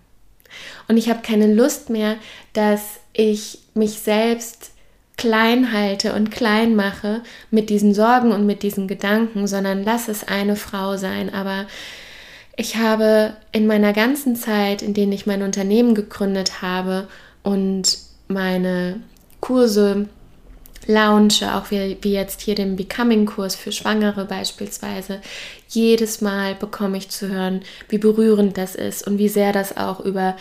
Und 0.88 0.96
ich 0.96 1.08
habe 1.08 1.22
keine 1.22 1.54
Lust 1.54 1.90
mehr, 1.90 2.16
dass 2.54 2.98
ich 3.12 3.61
mich 3.74 3.98
selbst 3.98 4.72
klein 5.16 5.72
halte 5.72 6.14
und 6.14 6.30
klein 6.30 6.74
mache 6.74 7.22
mit 7.50 7.70
diesen 7.70 7.94
Sorgen 7.94 8.32
und 8.32 8.46
mit 8.46 8.62
diesen 8.62 8.88
Gedanken, 8.88 9.46
sondern 9.46 9.84
lass 9.84 10.08
es 10.08 10.26
eine 10.26 10.56
Frau 10.56 10.96
sein. 10.96 11.32
Aber 11.32 11.66
ich 12.56 12.76
habe 12.76 13.34
in 13.52 13.66
meiner 13.66 13.92
ganzen 13.92 14.36
Zeit, 14.36 14.82
in 14.82 14.94
denen 14.94 15.12
ich 15.12 15.26
mein 15.26 15.42
Unternehmen 15.42 15.94
gegründet 15.94 16.62
habe 16.62 17.08
und 17.42 17.98
meine 18.28 19.00
Kurse 19.40 20.08
launche, 20.86 21.54
auch 21.54 21.70
wie, 21.70 21.96
wie 22.00 22.12
jetzt 22.12 22.40
hier 22.40 22.54
den 22.54 22.76
Becoming-Kurs 22.76 23.54
für 23.54 23.72
Schwangere 23.72 24.24
beispielsweise, 24.24 25.20
jedes 25.68 26.20
Mal 26.20 26.54
bekomme 26.54 26.98
ich 26.98 27.08
zu 27.08 27.28
hören, 27.28 27.62
wie 27.88 27.98
berührend 27.98 28.58
das 28.58 28.74
ist 28.74 29.06
und 29.06 29.18
wie 29.18 29.28
sehr 29.28 29.52
das 29.52 29.76
auch 29.76 30.00
über 30.00 30.36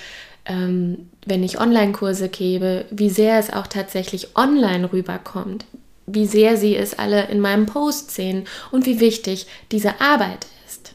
ähm, 0.45 1.09
wenn 1.25 1.43
ich 1.43 1.59
Online-Kurse 1.59 2.29
gebe, 2.29 2.85
wie 2.91 3.09
sehr 3.09 3.37
es 3.37 3.51
auch 3.51 3.67
tatsächlich 3.67 4.35
online 4.35 4.91
rüberkommt, 4.91 5.65
wie 6.07 6.25
sehr 6.25 6.57
sie 6.57 6.75
es 6.75 6.97
alle 6.97 7.27
in 7.27 7.39
meinem 7.39 7.65
Post 7.65 8.11
sehen 8.11 8.45
und 8.71 8.85
wie 8.85 8.99
wichtig 8.99 9.47
diese 9.71 10.01
Arbeit 10.01 10.47
ist. 10.67 10.93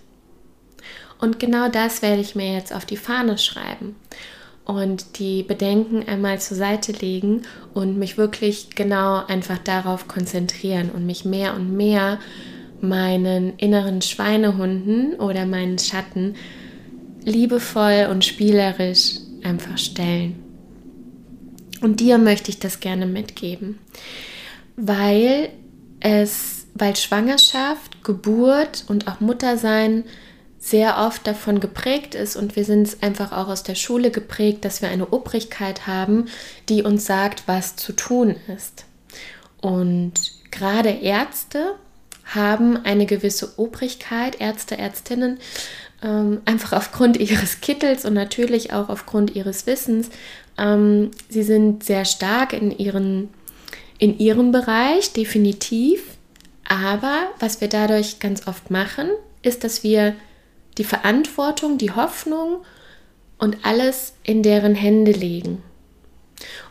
Und 1.19 1.38
genau 1.38 1.69
das 1.69 2.03
werde 2.03 2.21
ich 2.21 2.35
mir 2.35 2.53
jetzt 2.53 2.75
auf 2.75 2.85
die 2.85 2.97
Fahne 2.97 3.38
schreiben 3.38 3.97
und 4.65 5.21
die 5.21 5.45
Bedenken 5.45 6.07
einmal 6.07 6.41
zur 6.41 6.57
Seite 6.57 6.93
legen 6.93 7.43
und 7.73 7.99
mich 7.99 8.19
wirklich 8.19 8.71
genau 8.75 9.25
einfach 9.25 9.59
darauf 9.59 10.09
konzentrieren 10.09 10.91
und 10.91 11.07
mich 11.07 11.25
mehr 11.25 11.55
und 11.55 11.75
mehr 11.76 12.19
meinen 12.81 13.57
inneren 13.57 14.03
Schweinehunden 14.03 15.15
oder 15.15 15.47
meinen 15.47 15.79
Schatten 15.79 16.35
liebevoll 17.25 18.09
und 18.11 18.25
spielerisch 18.25 19.21
einfach 19.45 19.78
stellen. 19.78 20.43
Und 21.81 22.00
dir 22.00 22.19
möchte 22.19 22.50
ich 22.50 22.59
das 22.59 22.81
gerne 22.81 23.07
mitgeben, 23.07 23.78
weil 24.76 25.50
es, 26.00 26.66
weil 26.75 26.97
Schwangerschaft, 26.97 28.02
Geburt 28.02 28.85
und 28.88 29.09
auch 29.09 29.21
Muttersein 29.21 30.05
sehr 30.59 30.99
oft 30.99 31.26
davon 31.26 31.61
geprägt 31.61 32.14
ist 32.14 32.35
und 32.35 32.57
wir 32.57 32.64
sind 32.64 32.83
es 32.88 33.02
einfach 33.02 33.31
auch 33.31 33.49
aus 33.49 33.62
der 33.62 33.76
Schule 33.76 34.11
geprägt, 34.11 34.64
dass 34.64 34.83
wir 34.83 34.88
eine 34.88 35.07
Obrigkeit 35.07 35.87
haben, 35.87 36.26
die 36.69 36.83
uns 36.83 37.07
sagt, 37.07 37.45
was 37.47 37.76
zu 37.76 37.93
tun 37.93 38.35
ist. 38.55 38.85
Und 39.61 40.14
gerade 40.50 40.90
Ärzte 40.90 41.76
haben 42.25 42.85
eine 42.85 43.07
gewisse 43.07 43.59
Obrigkeit, 43.59 44.40
Ärzte, 44.40 44.76
Ärztinnen, 44.76 45.38
ähm, 46.03 46.41
einfach 46.45 46.73
aufgrund 46.73 47.17
ihres 47.21 47.61
Kittels 47.61 48.05
und 48.05 48.15
natürlich 48.15 48.73
auch 48.73 48.88
aufgrund 48.88 49.35
ihres 49.35 49.67
Wissens. 49.67 50.11
Ähm, 50.59 51.11
sie 51.29 51.43
sind 51.43 51.85
sehr 51.85 52.05
stark 52.05 52.53
in, 52.53 52.76
ihren, 52.76 53.31
in 53.99 54.19
ihrem 54.19 54.53
Bereich, 54.53 55.12
definitiv. 55.12 56.03
Aber 56.69 57.29
was 57.38 57.61
wir 57.61 57.69
dadurch 57.69 58.19
ganz 58.19 58.47
oft 58.47 58.71
machen, 58.71 59.09
ist, 59.43 59.65
dass 59.65 59.83
wir 59.85 60.15
die 60.79 60.85
Verantwortung, 60.85 61.79
die 61.79 61.93
Hoffnung 61.93 62.59
und 63.38 63.65
alles 63.65 64.15
in 64.23 64.43
deren 64.43 64.75
Hände 64.75 65.12
legen. 65.12 65.62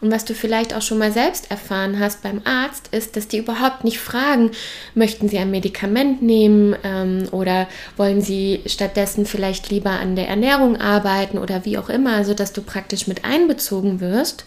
Und 0.02 0.12
was 0.12 0.26
du 0.26 0.34
vielleicht 0.34 0.74
auch 0.74 0.82
schon 0.82 0.98
mal 0.98 1.12
selbst 1.12 1.50
erfahren 1.50 2.00
hast 2.00 2.22
beim 2.22 2.42
Arzt, 2.44 2.90
ist, 2.92 3.16
dass 3.16 3.28
die 3.28 3.38
überhaupt 3.38 3.84
nicht 3.84 4.00
fragen, 4.00 4.52
möchten 4.94 5.30
sie 5.30 5.40
ein 5.40 5.52
Medikament 5.52 6.22
nehmen 6.22 6.76
ähm, 6.84 7.28
oder 7.32 7.68
wollen 7.98 8.22
sie 8.22 8.62
stattdessen 8.66 9.26
vielleicht 9.26 9.70
lieber 9.70 9.92
an 9.92 10.16
der 10.16 10.28
Ernährung 10.28 10.78
arbeiten 10.78 11.38
oder 11.38 11.66
wie 11.66 11.78
auch 11.78 11.90
immer, 11.90 12.24
sodass 12.26 12.54
du 12.54 12.62
praktisch 12.62 13.08
mit 13.08 13.26
einbezogen 13.26 14.00
wirst, 14.02 14.46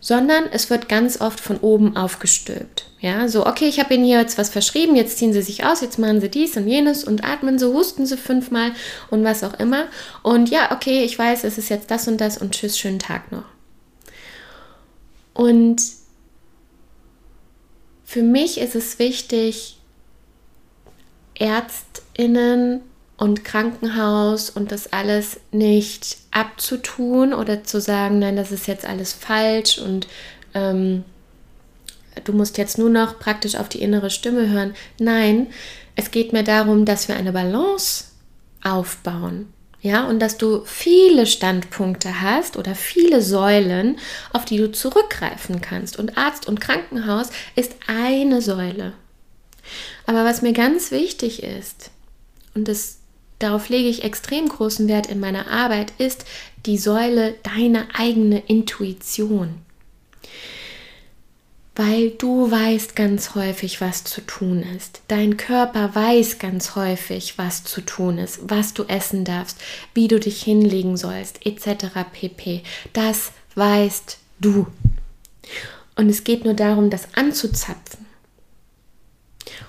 sondern 0.00 0.44
es 0.52 0.70
wird 0.70 0.88
ganz 0.88 1.20
oft 1.20 1.40
von 1.40 1.58
oben 1.58 1.96
aufgestülpt. 1.96 2.86
Ja, 3.00 3.28
so, 3.28 3.46
okay, 3.46 3.66
ich 3.66 3.78
habe 3.78 3.94
Ihnen 3.94 4.04
hier 4.04 4.20
jetzt 4.20 4.38
was 4.38 4.50
verschrieben, 4.50 4.96
jetzt 4.96 5.18
ziehen 5.18 5.32
Sie 5.32 5.42
sich 5.42 5.64
aus, 5.64 5.80
jetzt 5.80 5.98
machen 5.98 6.20
Sie 6.20 6.28
dies 6.28 6.56
und 6.56 6.66
jenes 6.66 7.04
und 7.04 7.24
atmen 7.24 7.58
Sie, 7.58 7.66
husten 7.66 8.06
Sie 8.06 8.16
fünfmal 8.16 8.72
und 9.10 9.24
was 9.24 9.44
auch 9.44 9.54
immer. 9.60 9.84
Und 10.22 10.48
ja, 10.48 10.72
okay, 10.72 11.04
ich 11.04 11.18
weiß, 11.18 11.44
es 11.44 11.58
ist 11.58 11.68
jetzt 11.68 11.90
das 11.90 12.08
und 12.08 12.20
das 12.20 12.38
und 12.38 12.52
tschüss, 12.52 12.78
schönen 12.78 12.98
Tag 12.98 13.30
noch. 13.32 13.55
Und 15.36 15.82
für 18.04 18.22
mich 18.22 18.58
ist 18.58 18.74
es 18.74 18.98
wichtig, 18.98 19.76
Ärztinnen 21.34 22.80
und 23.18 23.44
Krankenhaus 23.44 24.48
und 24.48 24.72
das 24.72 24.94
alles 24.94 25.38
nicht 25.52 26.16
abzutun 26.30 27.34
oder 27.34 27.64
zu 27.64 27.82
sagen, 27.82 28.18
nein, 28.18 28.36
das 28.36 28.50
ist 28.50 28.66
jetzt 28.66 28.86
alles 28.86 29.12
falsch 29.12 29.78
und 29.78 30.08
ähm, 30.54 31.04
du 32.24 32.32
musst 32.32 32.56
jetzt 32.56 32.78
nur 32.78 32.88
noch 32.88 33.18
praktisch 33.18 33.56
auf 33.56 33.68
die 33.68 33.82
innere 33.82 34.08
Stimme 34.08 34.48
hören. 34.48 34.74
Nein, 34.98 35.48
es 35.96 36.10
geht 36.10 36.32
mir 36.32 36.44
darum, 36.44 36.86
dass 36.86 37.08
wir 37.08 37.16
eine 37.16 37.32
Balance 37.32 38.04
aufbauen. 38.64 39.52
Ja, 39.82 40.08
und 40.08 40.20
dass 40.20 40.38
du 40.38 40.62
viele 40.64 41.26
Standpunkte 41.26 42.20
hast 42.20 42.56
oder 42.56 42.74
viele 42.74 43.22
Säulen, 43.22 43.98
auf 44.32 44.44
die 44.44 44.56
du 44.56 44.72
zurückgreifen 44.72 45.60
kannst. 45.60 45.98
Und 45.98 46.16
Arzt 46.16 46.48
und 46.48 46.60
Krankenhaus 46.60 47.30
ist 47.54 47.74
eine 47.86 48.40
Säule. 48.42 48.94
Aber 50.06 50.24
was 50.24 50.42
mir 50.42 50.52
ganz 50.52 50.90
wichtig 50.90 51.42
ist, 51.42 51.90
und 52.54 52.68
das, 52.68 52.98
darauf 53.38 53.68
lege 53.68 53.88
ich 53.88 54.02
extrem 54.02 54.48
großen 54.48 54.88
Wert 54.88 55.08
in 55.08 55.20
meiner 55.20 55.50
Arbeit, 55.50 55.92
ist 55.98 56.24
die 56.64 56.78
Säule 56.78 57.34
deiner 57.42 57.86
eigene 57.94 58.38
Intuition 58.46 59.65
weil 61.76 62.10
du 62.10 62.50
weißt 62.50 62.96
ganz 62.96 63.34
häufig, 63.34 63.82
was 63.82 64.02
zu 64.02 64.22
tun 64.22 64.64
ist. 64.76 65.02
Dein 65.08 65.36
Körper 65.36 65.94
weiß 65.94 66.38
ganz 66.38 66.74
häufig, 66.74 67.36
was 67.36 67.64
zu 67.64 67.82
tun 67.82 68.16
ist, 68.16 68.40
was 68.44 68.72
du 68.72 68.84
essen 68.84 69.24
darfst, 69.24 69.58
wie 69.92 70.08
du 70.08 70.18
dich 70.18 70.42
hinlegen 70.42 70.96
sollst, 70.96 71.44
etc. 71.44 71.88
pp. 72.12 72.62
Das 72.94 73.32
weißt 73.54 74.18
du. 74.40 74.66
Und 75.96 76.08
es 76.08 76.24
geht 76.24 76.44
nur 76.44 76.54
darum, 76.54 76.88
das 76.88 77.08
anzuzapfen. 77.14 78.06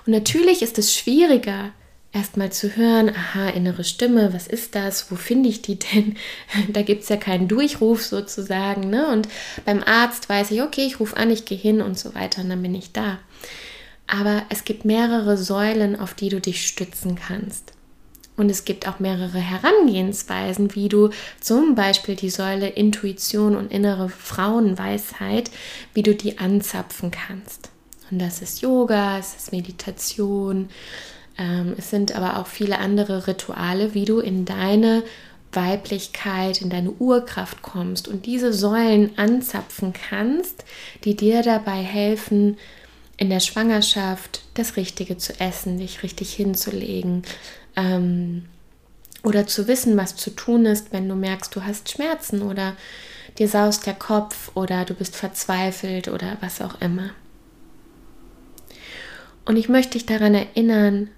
Und 0.06 0.14
natürlich 0.14 0.62
ist 0.62 0.78
es 0.78 0.96
schwieriger, 0.96 1.72
erstmal 2.18 2.52
zu 2.52 2.76
hören, 2.76 3.10
aha, 3.10 3.50
innere 3.50 3.84
Stimme, 3.84 4.34
was 4.34 4.48
ist 4.48 4.76
das? 4.76 5.12
Wo 5.12 5.16
finde 5.16 5.50
ich 5.50 5.62
die 5.62 5.78
denn? 5.78 6.16
da 6.70 6.82
gibt 6.82 7.04
es 7.04 7.10
ja 7.10 7.18
keinen 7.18 7.48
Durchruf 7.48 8.04
sozusagen. 8.04 8.90
Ne? 8.90 9.08
Und 9.08 9.28
beim 9.66 9.84
Arzt 9.84 10.28
weiß 10.28 10.52
ich, 10.52 10.62
okay, 10.62 10.86
ich 10.86 11.00
rufe 11.00 11.16
an, 11.18 11.30
ich 11.30 11.46
gehe 11.46 11.58
hin 11.58 11.82
und 11.82 11.98
so 11.98 12.16
weiter 12.16 12.42
und 12.42 12.50
dann 12.50 12.62
bin 12.62 12.76
ich 12.76 12.92
da. 12.92 13.20
Aber 14.08 14.44
es 14.50 14.64
gibt 14.64 14.86
mehrere 14.86 15.38
Säulen, 15.38 16.00
auf 16.00 16.14
die 16.14 16.30
du 16.30 16.42
dich 16.42 16.66
stützen 16.66 17.16
kannst. 17.16 17.74
Und 18.38 18.50
es 18.52 18.66
gibt 18.66 18.88
auch 18.88 19.00
mehrere 19.00 19.40
Herangehensweisen, 19.40 20.76
wie 20.76 20.90
du 20.90 21.10
zum 21.42 21.76
Beispiel 21.76 22.16
die 22.16 22.30
Säule 22.30 22.68
Intuition 22.70 23.56
und 23.56 23.72
innere 23.72 24.10
Frauenweisheit, 24.10 25.50
wie 25.94 26.04
du 26.04 26.14
die 26.14 26.38
anzapfen 26.38 27.10
kannst. 27.10 27.70
Und 28.12 28.20
das 28.20 28.42
ist 28.42 28.62
Yoga, 28.62 29.18
es 29.18 29.36
ist 29.36 29.52
Meditation, 29.52 30.70
es 31.78 31.90
sind 31.90 32.16
aber 32.16 32.40
auch 32.40 32.48
viele 32.48 32.80
andere 32.80 33.28
Rituale, 33.28 33.94
wie 33.94 34.06
du 34.06 34.20
in 34.20 34.46
deine 34.46 35.04
Weiblichkeit, 35.52 36.62
in 36.62 36.70
deine 36.70 36.92
Urkraft 36.92 37.62
kommst 37.62 38.08
und 38.08 38.26
diese 38.26 38.54
Säulen 38.54 39.18
anzapfen 39.18 39.94
kannst, 39.94 40.64
die 41.04 41.16
dir 41.16 41.42
dabei 41.42 41.82
helfen, 41.82 42.58
in 43.18 43.30
der 43.30 43.40
Schwangerschaft 43.40 44.42
das 44.54 44.78
Richtige 44.78 45.18
zu 45.18 45.40
essen, 45.40 45.80
dich 45.80 46.04
richtig 46.04 46.34
hinzulegen 46.34 47.24
ähm, 47.76 48.46
oder 49.24 49.48
zu 49.48 49.68
wissen, 49.68 49.98
was 49.98 50.16
zu 50.16 50.30
tun 50.30 50.66
ist, 50.66 50.94
wenn 50.94 51.10
du 51.10 51.16
merkst, 51.16 51.56
du 51.56 51.64
hast 51.64 51.90
Schmerzen 51.90 52.44
oder 52.44 52.76
dir 53.40 53.48
saust 53.48 53.86
der 53.88 53.96
Kopf 53.96 54.52
oder 54.54 54.86
du 54.86 54.94
bist 54.94 55.16
verzweifelt 55.16 56.08
oder 56.08 56.38
was 56.42 56.62
auch 56.62 56.80
immer. 56.82 57.10
Und 59.46 59.56
ich 59.56 59.70
möchte 59.70 59.94
dich 59.94 60.06
daran 60.06 60.36
erinnern, 60.36 61.10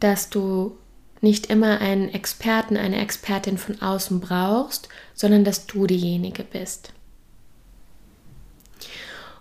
dass 0.00 0.30
du 0.30 0.76
nicht 1.20 1.46
immer 1.46 1.80
einen 1.80 2.08
Experten, 2.08 2.76
eine 2.76 3.00
Expertin 3.00 3.58
von 3.58 3.80
außen 3.82 4.20
brauchst, 4.20 4.88
sondern 5.14 5.44
dass 5.44 5.66
du 5.66 5.86
diejenige 5.86 6.44
bist. 6.44 6.92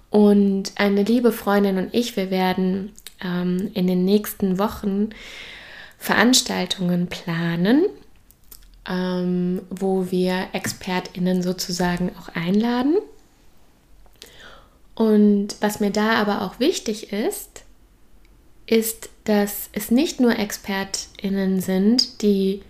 Und 0.09 0.73
eine 0.75 1.03
liebe 1.03 1.31
Freundin 1.31 1.77
und 1.77 1.93
ich, 1.93 2.17
wir 2.17 2.31
werden 2.31 2.93
ähm, 3.23 3.71
in 3.73 3.87
den 3.87 4.05
nächsten 4.05 4.59
Wochen 4.59 5.09
Veranstaltungen 5.97 7.07
planen, 7.07 7.85
ähm, 8.87 9.61
wo 9.69 10.09
wir 10.11 10.47
Expertinnen 10.53 11.43
sozusagen 11.43 12.11
auch 12.19 12.29
einladen. 12.29 12.97
Und 14.95 15.55
was 15.61 15.79
mir 15.79 15.91
da 15.91 16.15
aber 16.15 16.41
auch 16.41 16.59
wichtig 16.59 17.13
ist, 17.13 17.58
ist, 18.69 19.09
dass 19.23 19.69
es 19.73 19.91
nicht 19.91 20.19
nur 20.19 20.37
ExpertInnen 20.37 21.59
sind, 21.59 22.21
die 22.21 22.61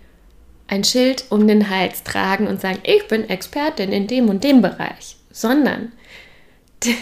ein 0.66 0.84
Schild 0.84 1.24
um 1.30 1.46
den 1.46 1.68
Hals 1.68 2.04
tragen 2.04 2.46
und 2.46 2.60
sagen, 2.60 2.78
ich 2.84 3.06
bin 3.08 3.28
Expertin 3.28 3.92
in 3.92 4.06
dem 4.06 4.28
und 4.28 4.44
dem 4.44 4.62
Bereich, 4.62 5.16
sondern 5.30 5.92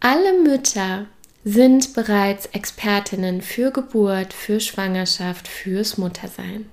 alle 0.00 0.42
Mütter 0.42 1.06
sind 1.44 1.94
bereits 1.94 2.46
Expertinnen 2.46 3.42
für 3.42 3.70
Geburt, 3.70 4.32
für 4.32 4.60
Schwangerschaft, 4.60 5.46
fürs 5.46 5.98
Muttersein. 5.98 6.66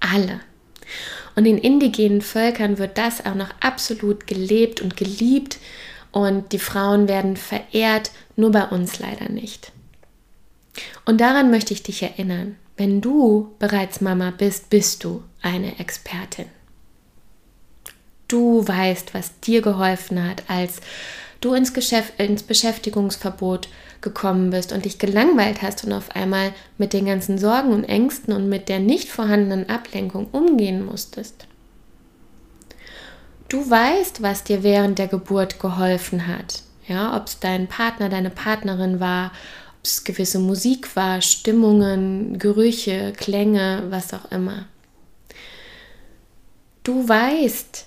Alle. 0.00 0.40
Und 1.36 1.46
in 1.46 1.58
indigenen 1.58 2.22
Völkern 2.22 2.78
wird 2.78 2.98
das 2.98 3.24
auch 3.24 3.34
noch 3.34 3.50
absolut 3.60 4.26
gelebt 4.26 4.80
und 4.80 4.96
geliebt 4.96 5.58
und 6.12 6.52
die 6.52 6.58
Frauen 6.58 7.08
werden 7.08 7.36
verehrt, 7.36 8.10
nur 8.36 8.50
bei 8.50 8.64
uns 8.64 8.98
leider 8.98 9.28
nicht. 9.28 9.72
Und 11.04 11.20
daran 11.20 11.50
möchte 11.50 11.72
ich 11.72 11.82
dich 11.82 12.02
erinnern. 12.02 12.56
Wenn 12.76 13.00
du 13.00 13.54
bereits 13.58 14.00
Mama 14.00 14.32
bist, 14.36 14.68
bist 14.70 15.02
du 15.04 15.22
eine 15.40 15.78
Expertin. 15.78 16.46
Du 18.28 18.66
weißt, 18.66 19.14
was 19.14 19.38
dir 19.40 19.62
geholfen 19.62 20.22
hat, 20.22 20.42
als 20.48 20.80
du 21.40 21.54
ins, 21.54 21.72
Geschäft, 21.72 22.18
ins 22.18 22.42
Beschäftigungsverbot 22.42 23.68
gekommen 24.00 24.50
bist 24.50 24.72
und 24.72 24.84
dich 24.84 24.98
gelangweilt 24.98 25.62
hast 25.62 25.84
und 25.84 25.92
auf 25.92 26.14
einmal 26.14 26.52
mit 26.76 26.92
den 26.92 27.06
ganzen 27.06 27.38
Sorgen 27.38 27.72
und 27.72 27.84
Ängsten 27.84 28.34
und 28.34 28.48
mit 28.48 28.68
der 28.68 28.80
nicht 28.80 29.08
vorhandenen 29.08 29.68
Ablenkung 29.68 30.26
umgehen 30.32 30.84
musstest. 30.84 31.46
Du 33.48 33.68
weißt, 33.68 34.22
was 34.22 34.44
dir 34.44 34.62
während 34.62 34.98
der 34.98 35.06
Geburt 35.06 35.60
geholfen 35.60 36.26
hat. 36.26 36.62
Ja, 36.88 37.16
ob 37.16 37.26
es 37.26 37.40
dein 37.40 37.68
Partner, 37.68 38.08
deine 38.08 38.30
Partnerin 38.30 39.00
war, 39.00 39.32
es 39.86 40.04
gewisse 40.04 40.38
Musik 40.38 40.94
war, 40.96 41.22
Stimmungen, 41.22 42.38
Gerüche, 42.38 43.12
Klänge, 43.16 43.84
was 43.88 44.12
auch 44.12 44.30
immer. 44.30 44.66
Du 46.82 47.08
weißt, 47.08 47.86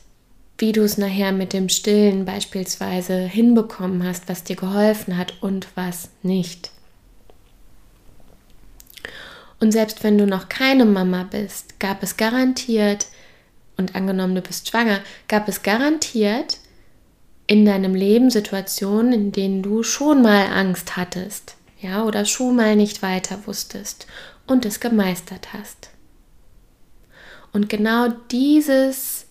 wie 0.57 0.71
du 0.71 0.83
es 0.83 0.97
nachher 0.97 1.31
mit 1.31 1.53
dem 1.53 1.69
Stillen 1.69 2.25
beispielsweise 2.25 3.19
hinbekommen 3.19 4.03
hast, 4.03 4.27
was 4.27 4.43
dir 4.43 4.55
geholfen 4.55 5.17
hat 5.17 5.33
und 5.41 5.67
was 5.75 6.09
nicht. 6.21 6.71
Und 9.59 9.71
selbst 9.71 10.03
wenn 10.03 10.17
du 10.17 10.25
noch 10.25 10.49
keine 10.49 10.85
Mama 10.85 11.23
bist, 11.29 11.79
gab 11.79 12.03
es 12.03 12.17
garantiert, 12.17 13.07
und 13.77 13.95
angenommen 13.95 14.35
du 14.35 14.41
bist 14.41 14.69
schwanger, 14.69 14.99
gab 15.27 15.47
es 15.47 15.63
garantiert 15.63 16.57
in 17.47 17.65
deinem 17.65 17.95
Leben 17.95 18.29
Situationen, 18.29 19.13
in 19.13 19.31
denen 19.31 19.63
du 19.63 19.83
schon 19.83 20.21
mal 20.21 20.47
Angst 20.47 20.97
hattest, 20.97 21.55
ja, 21.79 22.03
oder 22.03 22.25
schon 22.25 22.55
mal 22.55 22.75
nicht 22.75 23.01
weiter 23.01 23.45
wusstest 23.45 24.07
und 24.47 24.65
es 24.65 24.79
gemeistert 24.79 25.53
hast. 25.53 25.89
Und 27.51 27.69
genau 27.69 28.09
dieses 28.31 29.25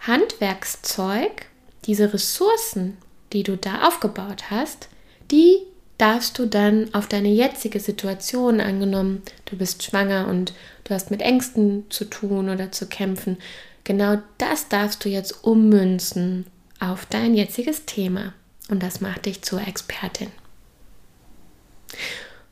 Handwerkszeug, 0.00 1.46
diese 1.84 2.12
Ressourcen, 2.12 2.96
die 3.32 3.42
du 3.42 3.56
da 3.56 3.86
aufgebaut 3.86 4.50
hast, 4.50 4.88
die 5.30 5.58
darfst 5.98 6.38
du 6.38 6.46
dann 6.46 6.94
auf 6.94 7.08
deine 7.08 7.28
jetzige 7.28 7.80
Situation 7.80 8.60
angenommen, 8.60 9.22
du 9.46 9.56
bist 9.56 9.82
schwanger 9.82 10.28
und 10.28 10.54
du 10.84 10.94
hast 10.94 11.10
mit 11.10 11.20
Ängsten 11.20 11.90
zu 11.90 12.04
tun 12.04 12.48
oder 12.48 12.70
zu 12.70 12.86
kämpfen, 12.86 13.36
genau 13.84 14.18
das 14.38 14.68
darfst 14.68 15.04
du 15.04 15.08
jetzt 15.08 15.44
ummünzen 15.44 16.46
auf 16.78 17.04
dein 17.06 17.34
jetziges 17.34 17.84
Thema 17.84 18.32
und 18.70 18.82
das 18.82 19.00
macht 19.00 19.26
dich 19.26 19.42
zur 19.42 19.66
Expertin. 19.66 20.30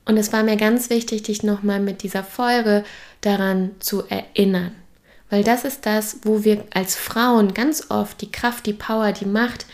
Und 0.05 0.16
es 0.16 0.33
war 0.33 0.43
mir 0.43 0.57
ganz 0.57 0.88
wichtig, 0.90 1.23
dich 1.25 1.43
nochmal 1.43 1.81
mit 1.81 2.02
dieser 2.02 2.23
Folge 2.23 2.85
daran 3.21 3.73
zu 3.81 4.05
erinnern. 4.09 4.73
Weil 5.31 5.43
das 5.43 5.64
ist 5.64 5.85
das, 5.85 6.18
wo 6.22 6.44
wir 6.44 6.64
als 6.72 6.94
Frauen 6.94 7.53
ganz 7.55 7.90
oft 7.90 8.20
die 8.20 8.31
Kraft, 8.31 8.66
die 8.66 8.72
Power, 8.72 9.12
die 9.12 9.27
Macht 9.27 9.66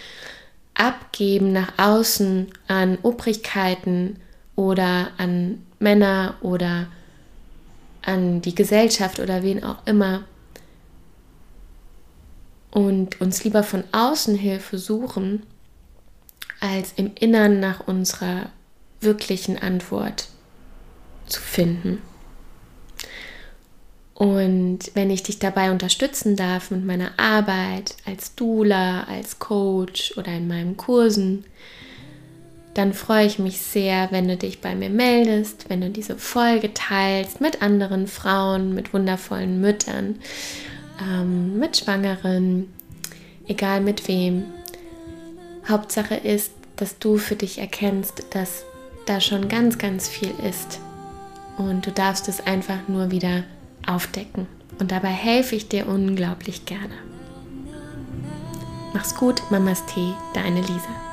abgeben 0.74 1.52
nach 1.52 1.72
außen 1.76 2.50
an 2.66 2.98
Obrigkeiten 3.02 4.16
oder 4.56 5.10
an 5.18 5.66
Männer 5.78 6.36
oder 6.40 6.86
an 8.00 8.40
die 8.40 8.54
Gesellschaft 8.54 9.20
oder 9.20 9.42
wen 9.42 9.62
auch 9.62 9.86
immer 9.86 10.24
und 12.70 13.20
uns 13.20 13.44
lieber 13.44 13.62
von 13.62 13.84
außen 13.92 14.34
Hilfe 14.34 14.78
suchen, 14.78 15.42
als 16.58 16.92
im 16.96 17.12
Innern 17.14 17.60
nach 17.60 17.86
unserer 17.86 18.50
wirklichen 19.02 19.58
Antwort 19.58 20.28
zu 21.26 21.40
finden. 21.40 22.02
Und 24.14 24.78
wenn 24.94 25.10
ich 25.10 25.22
dich 25.22 25.38
dabei 25.38 25.70
unterstützen 25.70 26.36
darf 26.36 26.70
mit 26.70 26.84
meiner 26.84 27.18
Arbeit 27.18 27.96
als 28.04 28.34
Doula, 28.34 29.04
als 29.04 29.38
Coach 29.38 30.16
oder 30.16 30.32
in 30.32 30.46
meinen 30.46 30.76
Kursen, 30.76 31.44
dann 32.74 32.94
freue 32.94 33.26
ich 33.26 33.38
mich 33.38 33.58
sehr, 33.58 34.08
wenn 34.12 34.28
du 34.28 34.36
dich 34.36 34.60
bei 34.60 34.74
mir 34.74 34.90
meldest, 34.90 35.68
wenn 35.68 35.80
du 35.80 35.90
diese 35.90 36.16
Folge 36.16 36.72
teilst 36.72 37.40
mit 37.40 37.62
anderen 37.62 38.06
Frauen, 38.06 38.74
mit 38.74 38.94
wundervollen 38.94 39.60
Müttern, 39.60 40.16
ähm, 41.00 41.58
mit 41.58 41.76
Schwangeren, 41.76 42.72
egal 43.46 43.80
mit 43.80 44.08
wem. 44.08 44.44
Hauptsache 45.68 46.14
ist, 46.14 46.52
dass 46.76 46.98
du 46.98 47.18
für 47.18 47.36
dich 47.36 47.58
erkennst, 47.58 48.24
dass 48.30 48.64
da 49.06 49.20
schon 49.20 49.48
ganz, 49.48 49.78
ganz 49.78 50.08
viel 50.08 50.32
ist. 50.48 50.80
Und 51.58 51.86
du 51.86 51.90
darfst 51.90 52.28
es 52.28 52.40
einfach 52.46 52.88
nur 52.88 53.10
wieder 53.10 53.44
aufdecken. 53.86 54.46
Und 54.78 54.90
dabei 54.90 55.10
helfe 55.10 55.56
ich 55.56 55.68
dir 55.68 55.86
unglaublich 55.86 56.64
gerne. 56.64 56.94
Mach's 58.94 59.14
gut, 59.14 59.42
Mamas 59.50 59.84
Tee, 59.86 60.12
deine 60.34 60.60
Lisa. 60.60 61.11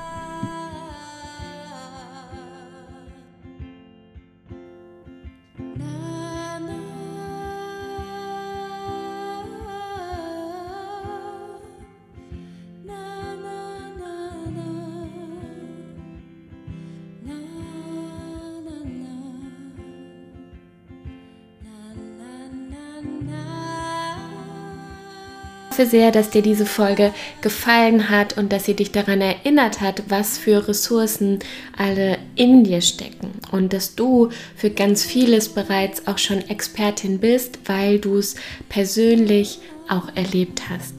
Hoffe 25.80 25.89
sehr, 25.89 26.12
dass 26.12 26.30
dir 26.30 26.42
diese 26.42 26.65
Folge 26.65 27.13
gefallen 27.42 28.10
hat 28.10 28.38
und 28.38 28.52
dass 28.52 28.65
sie 28.65 28.74
dich 28.74 28.92
daran 28.92 29.22
erinnert 29.22 29.80
hat, 29.80 30.04
was 30.10 30.38
für 30.38 30.68
Ressourcen 30.68 31.39
alle 31.78 32.18
in 32.36 32.65
dir 32.65 32.82
stecken 32.82 33.32
und 33.52 33.72
dass 33.72 33.96
du 33.96 34.30
für 34.58 34.72
ganz 34.72 35.06
vieles 35.06 35.48
bereits 35.48 36.06
auch 36.06 36.18
schon 36.18 36.42
Expertin 36.50 37.20
bist, 37.20 37.60
weil 37.65 38.00
du 38.00 38.18
es 38.18 38.36
persönlich 38.68 39.60
auch 39.88 40.10
erlebt 40.15 40.63
hast. 40.70 40.96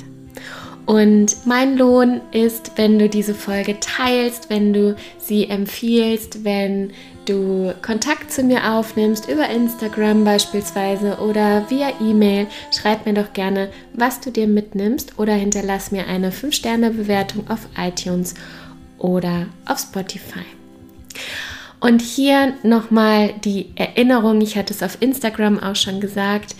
Und 0.87 1.37
mein 1.47 1.77
Lohn 1.77 2.23
ist, 2.33 2.73
wenn 2.77 2.99
du 2.99 3.09
diese 3.11 3.35
Folge 3.35 3.79
teilst, 3.81 4.49
wenn 4.49 4.73
du 4.73 4.97
sie 5.19 5.49
empfiehlst, 5.49 6.43
wenn 6.43 6.93
du 7.27 7.75
Kontakt 7.83 8.33
zu 8.33 8.43
mir 8.43 8.73
aufnimmst 8.73 9.29
über 9.29 9.49
Instagram 9.49 10.25
beispielsweise 10.25 11.19
oder 11.19 11.69
via 11.71 11.93
E-Mail, 12.01 12.47
schreib 12.77 13.07
mir 13.07 13.15
doch 13.15 13.33
gerne, 13.33 13.71
was 13.95 14.21
du 14.21 14.31
dir 14.31 14.47
mitnimmst 14.47 15.19
oder 15.19 15.35
hinterlass 15.35 15.91
mir 15.91 16.07
eine 16.07 16.31
5-Sterne-Bewertung 16.31 17.49
auf 17.49 17.61
iTunes 17.77 18.35
oder 18.99 19.47
auf 19.67 19.79
Spotify. 19.79 20.45
Und 21.81 22.03
hier 22.03 22.55
nochmal 22.63 23.35
die 23.45 23.71
Erinnerung, 23.75 24.41
ich 24.41 24.57
hatte 24.57 24.75
es 24.75 24.83
auf 24.83 24.99
Instagram 25.01 25.59
auch 25.59 25.77
schon 25.77 26.01
gesagt, 26.01 26.55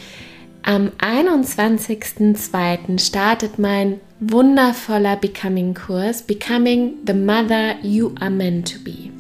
am 0.63 0.91
21.02. 0.99 2.99
startet 2.99 3.59
mein 3.59 4.01
wundervoller 4.21 5.17
Becoming-Kurs, 5.17 6.23
Becoming 6.23 6.95
the 7.07 7.15
Mother 7.15 7.77
You 7.83 8.13
Are 8.21 8.31
Meant 8.31 8.73
to 8.73 8.79
Be. 8.85 9.11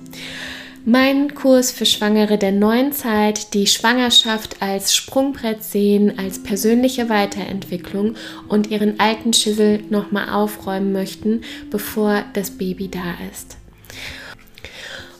Mein 0.86 1.34
Kurs 1.34 1.70
für 1.70 1.84
Schwangere 1.84 2.38
der 2.38 2.52
neuen 2.52 2.92
Zeit, 2.92 3.52
die 3.52 3.66
Schwangerschaft 3.66 4.62
als 4.62 4.94
Sprungbrett 4.96 5.62
sehen, 5.62 6.18
als 6.18 6.42
persönliche 6.42 7.10
Weiterentwicklung 7.10 8.14
und 8.48 8.70
ihren 8.70 8.98
alten 8.98 9.34
Schissel 9.34 9.82
nochmal 9.90 10.30
aufräumen 10.30 10.92
möchten, 10.92 11.42
bevor 11.70 12.24
das 12.32 12.52
Baby 12.52 12.88
da 12.88 13.14
ist. 13.30 13.58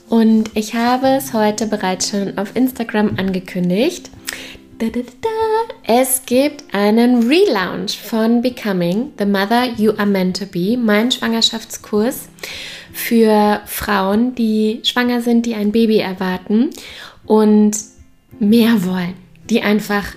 Und 0.09 0.51
ich 0.55 0.75
habe 0.75 1.09
es 1.09 1.35
heute 1.35 1.67
bereits 1.67 2.09
schon 2.09 2.39
auf 2.39 2.57
Instagram 2.57 3.17
angekündigt. 3.19 4.11
Es 5.87 6.23
gibt 6.25 6.65
einen 6.73 7.29
Relaunch 7.29 7.99
von 7.99 8.41
Becoming 8.41 9.13
the 9.19 9.27
Mother 9.27 9.67
You 9.77 9.93
Are 9.99 10.07
Meant 10.07 10.39
to 10.39 10.47
Be, 10.47 10.79
mein 10.79 11.11
Schwangerschaftskurs 11.11 12.31
für 12.93 13.61
Frauen, 13.67 14.35
die 14.35 14.81
schwanger 14.85 15.23
sind, 15.23 15.47
die 15.47 15.55
ein 15.55 15.73
Baby 15.73 15.99
erwarten 15.99 16.71
und 17.25 17.77
mehr 18.39 18.85
wollen, 18.85 19.15
die 19.49 19.63
einfach 19.63 20.15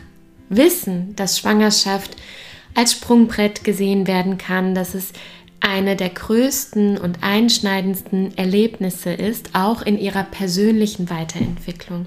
wissen, 0.49 1.15
dass 1.15 1.39
Schwangerschaft 1.39 2.15
als 2.75 2.93
Sprungbrett 2.93 3.63
gesehen 3.63 4.07
werden 4.07 4.37
kann, 4.37 4.73
dass 4.73 4.95
es 4.95 5.13
eine 5.63 5.95
der 5.95 6.09
größten 6.09 6.97
und 6.97 7.19
einschneidendsten 7.23 8.37
Erlebnisse 8.37 9.13
ist, 9.13 9.51
auch 9.53 9.81
in 9.81 9.97
ihrer 9.97 10.23
persönlichen 10.23 11.09
Weiterentwicklung. 11.09 12.05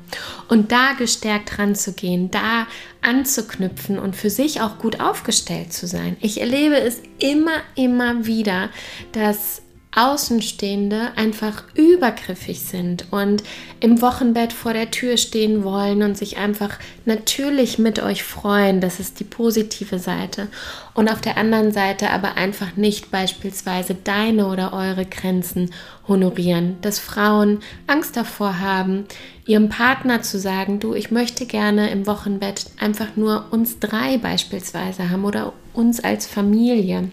Und 0.49 0.73
da 0.73 0.93
gestärkt 0.93 1.59
ranzugehen, 1.59 2.31
da 2.31 2.67
anzuknüpfen 3.01 3.99
und 3.99 4.15
für 4.15 4.29
sich 4.29 4.61
auch 4.61 4.79
gut 4.79 5.01
aufgestellt 5.01 5.73
zu 5.73 5.87
sein. 5.87 6.19
Ich 6.21 6.39
erlebe 6.39 6.79
es 6.79 7.01
immer, 7.19 7.63
immer 7.77 8.27
wieder, 8.27 8.69
dass 9.13 9.63
Außenstehende 9.97 11.13
einfach 11.17 11.65
übergriffig 11.75 12.61
sind 12.61 13.07
und 13.11 13.43
im 13.81 14.03
Wochenbett 14.03 14.53
vor 14.53 14.75
der 14.75 14.91
Tür 14.91 15.17
stehen 15.17 15.65
wollen 15.65 16.03
und 16.03 16.19
sich 16.19 16.37
einfach 16.37 16.79
natürlich 17.07 17.79
mit 17.79 18.03
euch 18.03 18.23
freuen. 18.23 18.83
Das 18.83 19.01
ist 19.01 19.21
die 19.21 19.25
positive 19.25 19.99
Seite. 19.99 20.49
Und 20.93 21.11
auf 21.11 21.23
der 21.23 21.39
anderen 21.39 21.73
Seite 21.73 22.11
aber 22.11 22.37
einfach 22.37 22.77
nicht 22.77 23.11
beispielsweise 23.11 23.95
deine 23.95 24.49
oder 24.49 24.75
eure 24.75 25.07
Grenzen 25.07 25.71
honorieren. 26.07 26.77
Dass 26.83 26.99
Frauen 26.99 27.61
Angst 27.87 28.19
davor 28.19 28.61
haben, 28.61 29.07
ihrem 29.47 29.71
Partner 29.71 30.21
zu 30.21 30.39
sagen, 30.39 30.79
du, 30.79 30.93
ich 30.93 31.11
möchte 31.11 31.47
gerne 31.47 31.91
im 31.91 32.07
Wochenbett 32.07 32.67
einfach 32.79 33.17
nur 33.17 33.47
uns 33.51 33.79
drei 33.79 34.19
beispielsweise 34.19 35.09
haben 35.09 35.25
oder 35.25 35.55
uns 35.73 36.05
als 36.05 36.27
Familie 36.27 37.11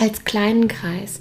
als 0.00 0.24
kleinen 0.24 0.66
Kreis. 0.66 1.20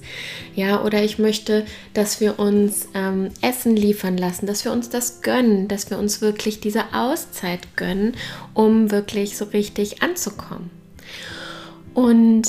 Ja, 0.55 0.83
oder 0.83 1.03
ich 1.03 1.19
möchte, 1.19 1.65
dass 1.93 2.21
wir 2.21 2.39
uns 2.39 2.87
ähm, 2.93 3.29
Essen 3.41 3.75
liefern 3.75 4.17
lassen, 4.17 4.47
dass 4.47 4.65
wir 4.65 4.71
uns 4.71 4.89
das 4.89 5.21
gönnen, 5.21 5.67
dass 5.67 5.89
wir 5.89 5.99
uns 5.99 6.21
wirklich 6.21 6.59
diese 6.61 6.93
Auszeit 6.93 7.75
gönnen, 7.75 8.13
um 8.53 8.89
wirklich 8.89 9.37
so 9.37 9.45
richtig 9.45 10.01
anzukommen. 10.01 10.69
Und 11.93 12.47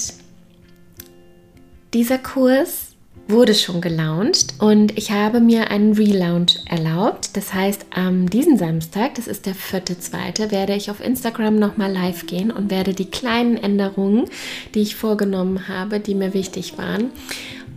dieser 1.93 2.19
Kurs 2.19 2.90
wurde 3.31 3.55
schon 3.55 3.81
gelauncht 3.81 4.55
und 4.59 4.97
ich 4.99 5.11
habe 5.11 5.41
mir 5.41 5.71
einen 5.71 5.93
Relaunch 5.93 6.59
erlaubt. 6.67 7.37
Das 7.37 7.55
heißt, 7.55 7.87
am 7.95 8.29
diesen 8.29 8.57
Samstag, 8.57 9.15
das 9.15 9.27
ist 9.27 9.47
der 9.47 9.55
vierte, 9.55 9.99
zweite, 9.99 10.51
werde 10.51 10.75
ich 10.75 10.91
auf 10.91 11.01
Instagram 11.01 11.59
nochmal 11.59 11.93
live 11.93 12.27
gehen 12.27 12.51
und 12.51 12.71
werde 12.71 12.95
die 12.95 13.11
kleinen 13.11 13.57
Änderungen, 13.57 14.27
die 14.75 14.81
ich 14.81 14.97
vorgenommen 14.97 15.69
habe, 15.69 16.01
die 16.01 16.15
mir 16.15 16.35
wichtig 16.35 16.79
waren, 16.79 17.11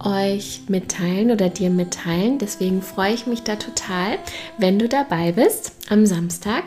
euch 0.03 0.61
mitteilen 0.67 1.31
oder 1.31 1.49
dir 1.49 1.69
mitteilen. 1.69 2.37
Deswegen 2.39 2.81
freue 2.81 3.13
ich 3.13 3.27
mich 3.27 3.43
da 3.43 3.55
total, 3.55 4.17
wenn 4.57 4.79
du 4.79 4.89
dabei 4.89 5.31
bist 5.31 5.73
am 5.89 6.05
Samstag. 6.05 6.65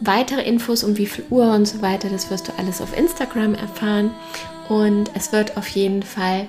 Weitere 0.00 0.42
Infos 0.42 0.82
um 0.82 0.96
wie 0.96 1.06
viel 1.06 1.24
Uhr 1.30 1.52
und 1.54 1.66
so 1.66 1.82
weiter, 1.82 2.08
das 2.08 2.30
wirst 2.30 2.48
du 2.48 2.52
alles 2.58 2.80
auf 2.80 2.96
Instagram 2.96 3.54
erfahren. 3.54 4.10
Und 4.68 5.10
es 5.14 5.32
wird 5.32 5.56
auf 5.56 5.68
jeden 5.68 6.02
Fall 6.02 6.46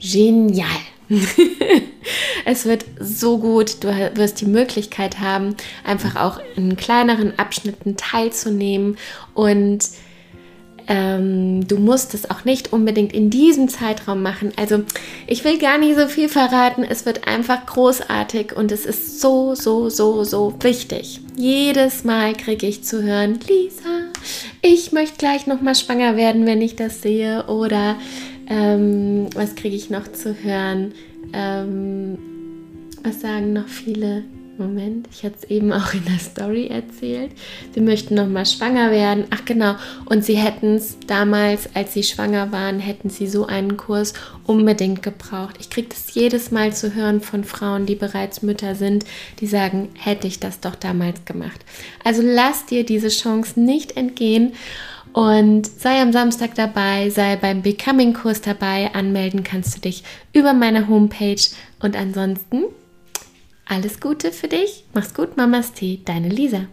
genial. 0.00 0.68
es 2.44 2.64
wird 2.64 2.84
so 3.00 3.38
gut. 3.38 3.82
Du 3.82 3.88
wirst 4.14 4.40
die 4.40 4.46
Möglichkeit 4.46 5.20
haben, 5.20 5.56
einfach 5.84 6.16
auch 6.16 6.40
in 6.56 6.76
kleineren 6.76 7.38
Abschnitten 7.38 7.96
teilzunehmen 7.96 8.96
und 9.34 9.88
ähm, 10.86 11.66
du 11.66 11.78
musst 11.78 12.14
es 12.14 12.30
auch 12.30 12.44
nicht 12.44 12.72
unbedingt 12.72 13.12
in 13.12 13.30
diesem 13.30 13.68
Zeitraum 13.68 14.22
machen. 14.22 14.52
Also 14.56 14.82
ich 15.26 15.44
will 15.44 15.58
gar 15.58 15.78
nicht 15.78 15.96
so 15.98 16.08
viel 16.08 16.28
verraten. 16.28 16.84
Es 16.84 17.06
wird 17.06 17.26
einfach 17.26 17.64
großartig 17.66 18.54
und 18.54 18.70
es 18.70 18.84
ist 18.84 19.20
so, 19.20 19.54
so, 19.54 19.88
so, 19.88 20.24
so 20.24 20.54
wichtig. 20.60 21.20
Jedes 21.36 22.04
Mal 22.04 22.34
kriege 22.34 22.66
ich 22.66 22.84
zu 22.84 23.02
hören, 23.02 23.38
Lisa, 23.48 24.10
ich 24.60 24.92
möchte 24.92 25.16
gleich 25.16 25.46
nochmal 25.46 25.74
schwanger 25.74 26.16
werden, 26.16 26.46
wenn 26.46 26.62
ich 26.62 26.76
das 26.76 27.00
sehe. 27.00 27.46
Oder 27.46 27.96
ähm, 28.48 29.28
was 29.34 29.54
kriege 29.54 29.76
ich 29.76 29.90
noch 29.90 30.10
zu 30.12 30.34
hören? 30.34 30.92
Ähm, 31.32 32.18
was 33.02 33.20
sagen 33.20 33.52
noch 33.52 33.68
viele? 33.68 34.24
Moment, 34.56 35.08
ich 35.10 35.24
hatte 35.24 35.34
es 35.42 35.50
eben 35.50 35.72
auch 35.72 35.94
in 35.94 36.04
der 36.04 36.18
Story 36.20 36.68
erzählt. 36.68 37.32
Sie 37.74 37.80
möchten 37.80 38.14
noch 38.14 38.28
mal 38.28 38.46
schwanger 38.46 38.92
werden. 38.92 39.24
Ach 39.30 39.44
genau. 39.44 39.74
Und 40.04 40.24
sie 40.24 40.36
hätten 40.36 40.76
es 40.76 40.96
damals, 41.08 41.68
als 41.74 41.92
sie 41.92 42.04
schwanger 42.04 42.52
waren, 42.52 42.78
hätten 42.78 43.10
sie 43.10 43.26
so 43.26 43.46
einen 43.46 43.76
Kurs 43.76 44.14
unbedingt 44.44 45.02
gebraucht. 45.02 45.56
Ich 45.58 45.70
kriege 45.70 45.88
das 45.88 46.14
jedes 46.14 46.52
Mal 46.52 46.72
zu 46.72 46.94
hören 46.94 47.20
von 47.20 47.42
Frauen, 47.42 47.84
die 47.84 47.96
bereits 47.96 48.42
Mütter 48.42 48.76
sind, 48.76 49.04
die 49.40 49.48
sagen, 49.48 49.88
hätte 49.98 50.28
ich 50.28 50.38
das 50.38 50.60
doch 50.60 50.76
damals 50.76 51.24
gemacht. 51.24 51.60
Also 52.04 52.22
lass 52.24 52.64
dir 52.66 52.84
diese 52.84 53.08
Chance 53.08 53.58
nicht 53.58 53.96
entgehen. 53.96 54.52
Und 55.14 55.64
sei 55.66 56.02
am 56.02 56.12
Samstag 56.12 56.56
dabei, 56.56 57.08
sei 57.08 57.36
beim 57.36 57.62
Becoming-Kurs 57.62 58.40
dabei. 58.40 58.92
Anmelden 58.94 59.44
kannst 59.44 59.76
du 59.76 59.80
dich 59.80 60.02
über 60.32 60.52
meine 60.54 60.88
Homepage. 60.88 61.40
Und 61.80 61.96
ansonsten 61.96 62.64
alles 63.64 64.00
Gute 64.00 64.32
für 64.32 64.48
dich. 64.48 64.84
Mach's 64.92 65.14
gut, 65.14 65.36
Mamas 65.36 65.72
Tee, 65.72 66.00
deine 66.04 66.28
Lisa. 66.28 66.66